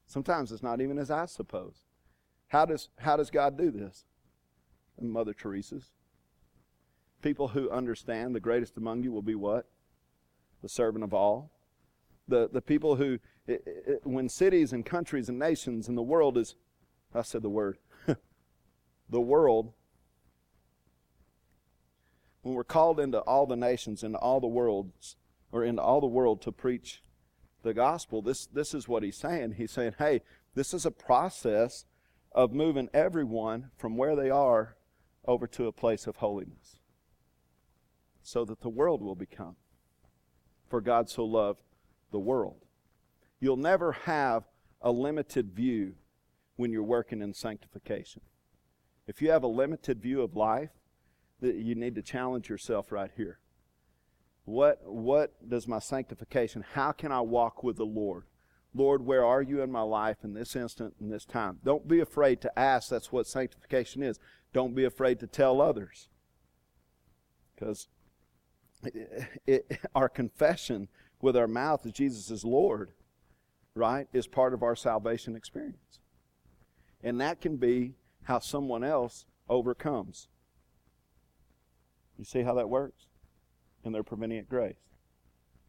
Sometimes 0.06 0.52
it's 0.52 0.64
not 0.64 0.82
even 0.82 0.98
as 0.98 1.10
I 1.10 1.26
suppose. 1.26 1.86
How 2.48 2.66
does, 2.66 2.90
how 3.00 3.18
does 3.18 3.32
God 3.32 3.58
do 3.58 3.72
this? 3.72 4.06
And 5.00 5.12
Mother 5.12 5.34
Teresa's. 5.34 5.92
People 7.24 7.48
who 7.48 7.72
understand 7.72 8.36
the 8.36 8.42
greatest 8.42 8.76
among 8.76 9.02
you 9.02 9.14
will 9.14 9.22
be 9.22 9.34
what? 9.34 9.66
The 10.62 10.68
servant 10.68 11.06
of 11.06 11.14
all. 11.14 11.52
The, 12.28 12.50
the 12.52 12.62
people 12.62 12.98
who, 12.98 13.18
it, 13.48 13.64
it, 13.66 14.02
when 14.04 14.28
cities 14.28 14.74
and 14.74 14.86
countries 14.86 15.30
and 15.30 15.40
nations 15.40 15.88
and 15.88 15.98
the 15.98 16.04
world 16.04 16.38
is, 16.38 16.56
I 17.16 17.22
said 17.22 17.42
the 17.42 17.50
word, 17.50 17.78
the 19.10 19.22
world, 19.22 19.72
when 22.42 22.56
we're 22.56 22.66
called 22.66 23.00
into 23.00 23.20
all 23.20 23.46
the 23.46 23.56
nations, 23.56 24.04
into 24.04 24.18
all 24.18 24.42
the 24.42 24.48
worlds, 24.48 25.16
or 25.54 25.64
into 25.64 25.82
all 25.82 26.02
the 26.02 26.08
world 26.08 26.42
to 26.42 26.52
preach 26.52 27.04
the 27.62 27.74
gospel, 27.74 28.22
this, 28.22 28.48
this 28.48 28.74
is 28.74 28.90
what 28.90 29.02
he's 29.02 29.16
saying. 29.16 29.54
He's 29.54 29.72
saying, 29.72 29.96
hey, 29.98 30.24
this 30.56 30.74
is 30.74 30.86
a 30.86 30.92
process 30.92 31.86
of 32.34 32.52
moving 32.52 32.90
everyone 32.94 33.72
from 33.78 33.96
where 33.96 34.18
they 34.18 34.30
are 34.30 34.76
over 35.26 35.48
to 35.48 35.68
a 35.68 35.72
place 35.72 36.06
of 36.06 36.18
holiness 36.18 36.80
so 38.24 38.46
that 38.46 38.62
the 38.62 38.70
world 38.70 39.02
will 39.02 39.16
become. 39.16 39.56
For 40.70 40.82
God 40.82 41.10
so 41.10 41.26
loved 41.26 41.62
the 42.12 42.20
world. 42.20 42.66
You'll 43.40 43.58
never 43.58 43.92
have 43.92 44.46
a 44.82 44.92
limited 44.92 45.52
view 45.52 45.94
when 46.56 46.72
you're 46.72 46.84
working 46.84 47.22
in 47.22 47.34
sanctification. 47.34 48.22
If 49.06 49.22
you 49.22 49.32
have 49.32 49.44
a 49.44 49.48
limited 49.48 50.02
view 50.02 50.22
of 50.22 50.36
life, 50.36 50.70
that 51.42 51.56
you 51.56 51.76
need 51.76 51.96
to 51.96 52.02
challenge 52.02 52.50
yourself 52.50 52.92
right 52.92 53.12
here. 53.16 53.40
What 54.46 54.82
what 54.86 55.48
does 55.48 55.68
my 55.68 55.80
sanctification? 55.80 56.64
How 56.74 56.92
can 56.92 57.12
I 57.12 57.22
walk 57.22 57.64
with 57.64 57.78
the 57.78 57.86
Lord? 57.86 58.24
Lord, 58.74 59.06
where 59.06 59.24
are 59.24 59.42
you 59.42 59.62
in 59.62 59.72
my 59.72 59.82
life 59.82 60.18
in 60.24 60.34
this 60.34 60.56
instant, 60.56 60.96
in 61.00 61.10
this 61.10 61.26
time? 61.26 61.60
Don't 61.64 61.88
be 61.88 62.00
afraid 62.00 62.42
to 62.42 62.60
ask. 62.60 62.90
That's 62.90 63.12
what 63.12 63.28
sanctification 63.28 64.02
is. 64.02 64.20
Don't 64.52 64.74
be 64.74 64.84
afraid 64.84 65.20
to 65.20 65.28
tell 65.28 65.62
others. 65.62 66.10
Because 67.54 67.88
our 69.96 70.10
confession 70.10 70.88
with 71.22 71.38
our 71.38 71.48
mouth 71.48 71.84
that 71.84 71.94
Jesus 71.94 72.30
is 72.30 72.44
Lord, 72.44 72.92
right, 73.76 74.08
is 74.14 74.28
part 74.28 74.54
of 74.54 74.64
our 74.64 74.76
salvation 74.76 75.36
experience. 75.36 76.00
And 77.04 77.20
that 77.22 77.42
can 77.42 77.58
be 77.58 77.96
how 78.24 78.40
someone 78.40 78.84
else 78.84 79.26
overcomes. 79.50 80.28
You 82.18 82.26
see 82.26 82.44
how 82.44 82.54
that 82.56 82.70
works? 82.70 83.08
And 83.84 83.94
their 83.94 84.04
prevenient 84.04 84.50
grace. 84.50 84.78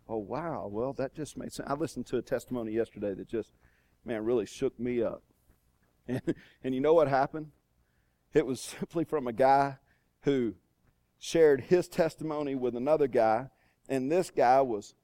Oh, 0.09 0.19
wow. 0.19 0.69
Well, 0.71 0.93
that 0.95 1.15
just 1.15 1.37
made 1.37 1.53
sense. 1.53 1.69
I 1.69 1.75
listened 1.75 2.07
to 2.07 2.19
a 2.19 2.23
testimony 2.23 2.73
yesterday 2.73 3.15
that 3.15 3.29
just, 3.29 3.53
man, 4.05 4.25
really 4.25 4.47
shook 4.47 4.79
me 4.79 5.03
up. 5.03 5.23
And, 6.07 6.23
and 6.65 6.75
you 6.75 6.81
know 6.81 6.95
what 6.95 7.09
happened? 7.09 7.51
It 8.33 8.47
was 8.47 8.61
simply 8.81 9.05
from 9.05 9.27
a 9.27 9.33
guy 9.33 9.79
who 10.23 10.55
shared 11.25 11.63
his 11.63 11.89
testimony 11.89 12.55
with 12.55 12.77
another 12.77 13.09
guy, 13.09 13.49
and 13.89 14.13
this 14.13 14.31
guy 14.31 14.61
was, 14.61 14.95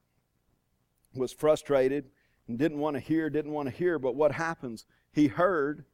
was 1.15 1.33
frustrated 1.33 2.11
and 2.47 2.59
didn't 2.59 2.79
want 2.79 2.95
to 2.95 3.01
hear, 3.01 3.31
didn't 3.31 3.53
want 3.53 3.67
to 3.71 3.75
hear. 3.75 3.99
But 3.99 4.15
what 4.15 4.33
happens? 4.33 4.85
He 5.11 5.29
heard, 5.29 5.87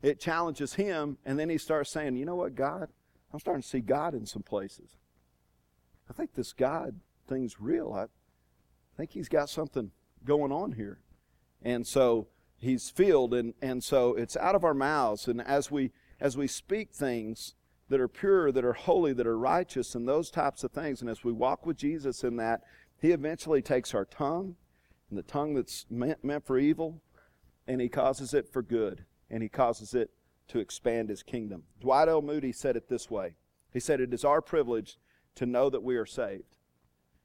it 0.00 0.20
challenges 0.20 0.74
him, 0.74 1.18
and 1.24 1.36
then 1.36 1.48
he 1.48 1.58
starts 1.58 1.90
saying, 1.90 2.14
You 2.14 2.24
know 2.24 2.36
what, 2.36 2.54
God? 2.54 2.90
I'm 3.32 3.40
starting 3.40 3.62
to 3.62 3.68
see 3.68 3.80
God 3.80 4.14
in 4.14 4.24
some 4.24 4.44
places. 4.44 4.96
I 6.08 6.12
think 6.12 6.34
this 6.34 6.52
God 6.52 7.00
thing's 7.26 7.60
real. 7.60 7.92
I, 7.92 8.06
think 8.96 9.10
he's 9.10 9.28
got 9.28 9.48
something 9.48 9.90
going 10.24 10.52
on 10.52 10.72
here. 10.72 11.00
And 11.62 11.84
so 11.84 12.28
he's 12.58 12.88
filled 12.88 13.34
and, 13.34 13.54
and 13.60 13.82
so 13.82 14.14
it's 14.14 14.36
out 14.36 14.54
of 14.54 14.64
our 14.64 14.74
mouths. 14.74 15.26
And 15.26 15.40
as 15.40 15.70
we 15.72 15.90
as 16.20 16.36
we 16.36 16.46
speak 16.46 16.92
things 16.92 17.54
that 17.92 18.00
are 18.00 18.08
pure, 18.08 18.50
that 18.50 18.64
are 18.64 18.72
holy, 18.72 19.12
that 19.12 19.26
are 19.26 19.36
righteous, 19.36 19.94
and 19.94 20.08
those 20.08 20.30
types 20.30 20.64
of 20.64 20.72
things, 20.72 21.02
and 21.02 21.10
as 21.10 21.22
we 21.22 21.30
walk 21.30 21.66
with 21.66 21.76
Jesus 21.76 22.24
in 22.24 22.36
that, 22.36 22.62
he 22.98 23.10
eventually 23.10 23.60
takes 23.60 23.94
our 23.94 24.06
tongue, 24.06 24.56
and 25.10 25.18
the 25.18 25.22
tongue 25.22 25.52
that's 25.52 25.84
meant, 25.90 26.24
meant 26.24 26.46
for 26.46 26.56
evil, 26.56 27.02
and 27.66 27.82
he 27.82 27.90
causes 27.90 28.32
it 28.32 28.50
for 28.50 28.62
good, 28.62 29.04
and 29.28 29.42
he 29.42 29.48
causes 29.50 29.92
it 29.92 30.08
to 30.48 30.58
expand 30.58 31.10
his 31.10 31.22
kingdom. 31.22 31.64
Dwight 31.82 32.08
L. 32.08 32.22
Moody 32.22 32.50
said 32.50 32.76
it 32.76 32.88
this 32.88 33.10
way. 33.10 33.34
He 33.74 33.78
said, 33.78 34.00
It 34.00 34.14
is 34.14 34.24
our 34.24 34.40
privilege 34.40 34.98
to 35.34 35.44
know 35.44 35.68
that 35.68 35.82
we 35.82 35.96
are 35.96 36.06
saved. 36.06 36.56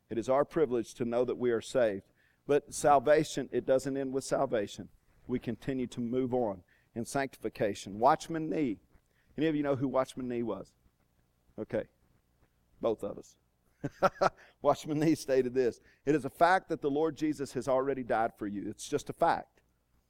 It 0.09 0.17
is 0.17 0.27
our 0.27 0.43
privilege 0.43 0.93
to 0.95 1.05
know 1.05 1.23
that 1.23 1.37
we 1.37 1.51
are 1.51 1.61
saved. 1.61 2.03
But 2.45 2.73
salvation, 2.73 3.47
it 3.53 3.65
doesn't 3.65 3.95
end 3.95 4.11
with 4.11 4.25
salvation. 4.25 4.89
We 5.27 5.39
continue 5.39 5.87
to 5.87 6.01
move 6.01 6.33
on 6.33 6.63
in 6.93 7.05
sanctification. 7.05 7.99
Watchman 7.99 8.49
Nee. 8.49 8.79
Any 9.37 9.47
of 9.47 9.55
you 9.55 9.63
know 9.63 9.75
who 9.75 9.87
Watchman 9.87 10.27
Nee 10.27 10.43
was? 10.43 10.71
Okay. 11.59 11.83
Both 12.81 13.03
of 13.03 13.17
us. 13.17 13.35
Watchman 14.61 14.99
Nee 14.99 15.15
stated 15.15 15.53
this 15.53 15.79
It 16.05 16.15
is 16.15 16.25
a 16.25 16.29
fact 16.29 16.69
that 16.69 16.81
the 16.81 16.89
Lord 16.89 17.15
Jesus 17.15 17.53
has 17.53 17.67
already 17.67 18.03
died 18.03 18.31
for 18.37 18.47
you. 18.47 18.65
It's 18.67 18.87
just 18.87 19.09
a 19.09 19.13
fact. 19.13 19.61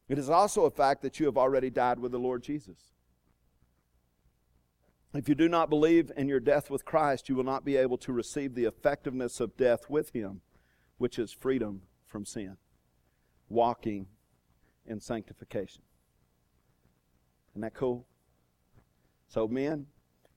It 0.08 0.18
is 0.18 0.30
also 0.30 0.64
a 0.66 0.72
fact 0.72 1.02
that 1.02 1.20
you 1.20 1.26
have 1.26 1.38
already 1.38 1.70
died 1.70 2.00
with 2.00 2.14
the 2.14 2.20
Lord 2.20 2.42
Jesus. 2.42 2.94
If 5.14 5.28
you 5.28 5.36
do 5.36 5.50
not 5.50 5.70
believe 5.70 6.12
in 6.16 6.30
your 6.30 6.40
death 6.40 6.70
with 6.70 6.86
Christ, 6.86 7.28
you 7.28 7.36
will 7.36 7.44
not 7.44 7.66
be 7.66 7.76
able 7.76 7.98
to 8.00 8.14
receive 8.14 8.56
the 8.56 8.66
effectiveness 8.66 9.40
of 9.40 9.58
death 9.58 9.90
with 9.90 10.12
Him, 10.12 10.42
which 10.98 11.18
is 11.18 11.32
freedom 11.32 11.82
from 12.06 12.26
sin, 12.26 12.58
walking 13.50 14.08
in 14.86 15.00
sanctification. 15.00 15.82
Isn't 17.54 17.62
that 17.62 17.74
cool? 17.74 18.06
So, 19.28 19.48
men, 19.48 19.88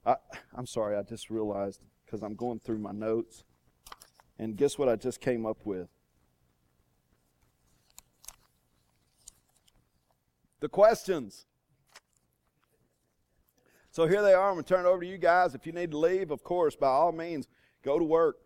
I, 0.04 0.16
am 0.56 0.66
sorry, 0.66 0.96
I 0.96 1.02
just 1.02 1.30
realized 1.30 1.80
because 2.04 2.22
I'm 2.22 2.34
going 2.34 2.58
through 2.58 2.78
my 2.78 2.92
notes. 2.92 3.44
And 4.38 4.56
guess 4.56 4.78
what 4.78 4.88
I 4.88 4.96
just 4.96 5.20
came 5.20 5.44
up 5.46 5.58
with? 5.64 5.88
The 10.60 10.68
questions. 10.68 11.46
So 13.92 14.06
here 14.06 14.22
they 14.22 14.34
are. 14.34 14.48
I'm 14.48 14.54
going 14.54 14.64
to 14.64 14.68
turn 14.68 14.86
it 14.86 14.88
over 14.88 15.02
to 15.02 15.06
you 15.06 15.18
guys. 15.18 15.54
If 15.54 15.66
you 15.66 15.72
need 15.72 15.90
to 15.90 15.98
leave, 15.98 16.30
of 16.30 16.42
course, 16.42 16.74
by 16.74 16.88
all 16.88 17.12
means, 17.12 17.48
go 17.84 17.98
to 17.98 18.04
work. 18.04 18.36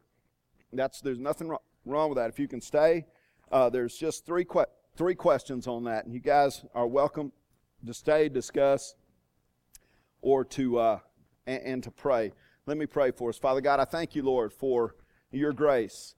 That's 0.72 1.00
there's 1.00 1.18
nothing 1.18 1.54
wrong 1.84 2.08
with 2.08 2.16
that. 2.16 2.30
If 2.30 2.38
you 2.38 2.48
can 2.48 2.60
stay, 2.60 3.06
uh, 3.52 3.70
there's 3.70 3.96
just 3.96 4.26
three 4.26 4.44
que- 4.44 4.66
three 4.96 5.14
questions 5.14 5.66
on 5.66 5.84
that, 5.84 6.06
and 6.06 6.14
you 6.14 6.20
guys 6.20 6.64
are 6.74 6.86
welcome 6.86 7.30
to 7.86 7.94
stay, 7.94 8.28
discuss, 8.28 8.94
or 10.24 10.42
to 10.42 10.78
uh, 10.78 10.98
and, 11.46 11.62
and 11.62 11.82
to 11.84 11.90
pray. 11.90 12.32
Let 12.66 12.78
me 12.78 12.86
pray 12.86 13.10
for 13.10 13.28
us, 13.28 13.38
Father 13.38 13.60
God. 13.60 13.78
I 13.78 13.84
thank 13.84 14.16
you, 14.16 14.22
Lord, 14.22 14.52
for 14.52 14.96
your 15.30 15.52
grace. 15.52 16.14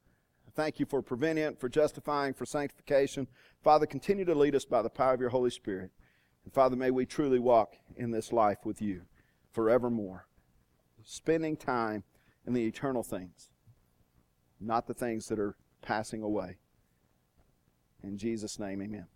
Thank 0.54 0.80
you 0.80 0.86
for 0.86 1.02
preventing, 1.02 1.56
for 1.56 1.68
justifying, 1.68 2.32
for 2.32 2.46
sanctification. 2.46 3.26
Father, 3.62 3.84
continue 3.84 4.24
to 4.24 4.34
lead 4.34 4.54
us 4.54 4.64
by 4.64 4.80
the 4.80 4.88
power 4.88 5.12
of 5.12 5.20
your 5.20 5.30
Holy 5.30 5.50
Spirit. 5.50 5.90
And 6.44 6.54
Father, 6.54 6.76
may 6.76 6.90
we 6.90 7.04
truly 7.04 7.40
walk 7.40 7.74
in 7.96 8.12
this 8.12 8.32
life 8.32 8.58
with 8.64 8.80
you 8.80 9.02
forevermore. 9.52 10.28
Spending 11.04 11.56
time 11.56 12.04
in 12.46 12.54
the 12.54 12.64
eternal 12.64 13.02
things, 13.02 13.50
not 14.60 14.86
the 14.86 14.94
things 14.94 15.26
that 15.28 15.38
are 15.38 15.56
passing 15.82 16.22
away. 16.22 16.58
In 18.02 18.16
Jesus' 18.16 18.58
name, 18.58 18.80
amen. 18.80 19.06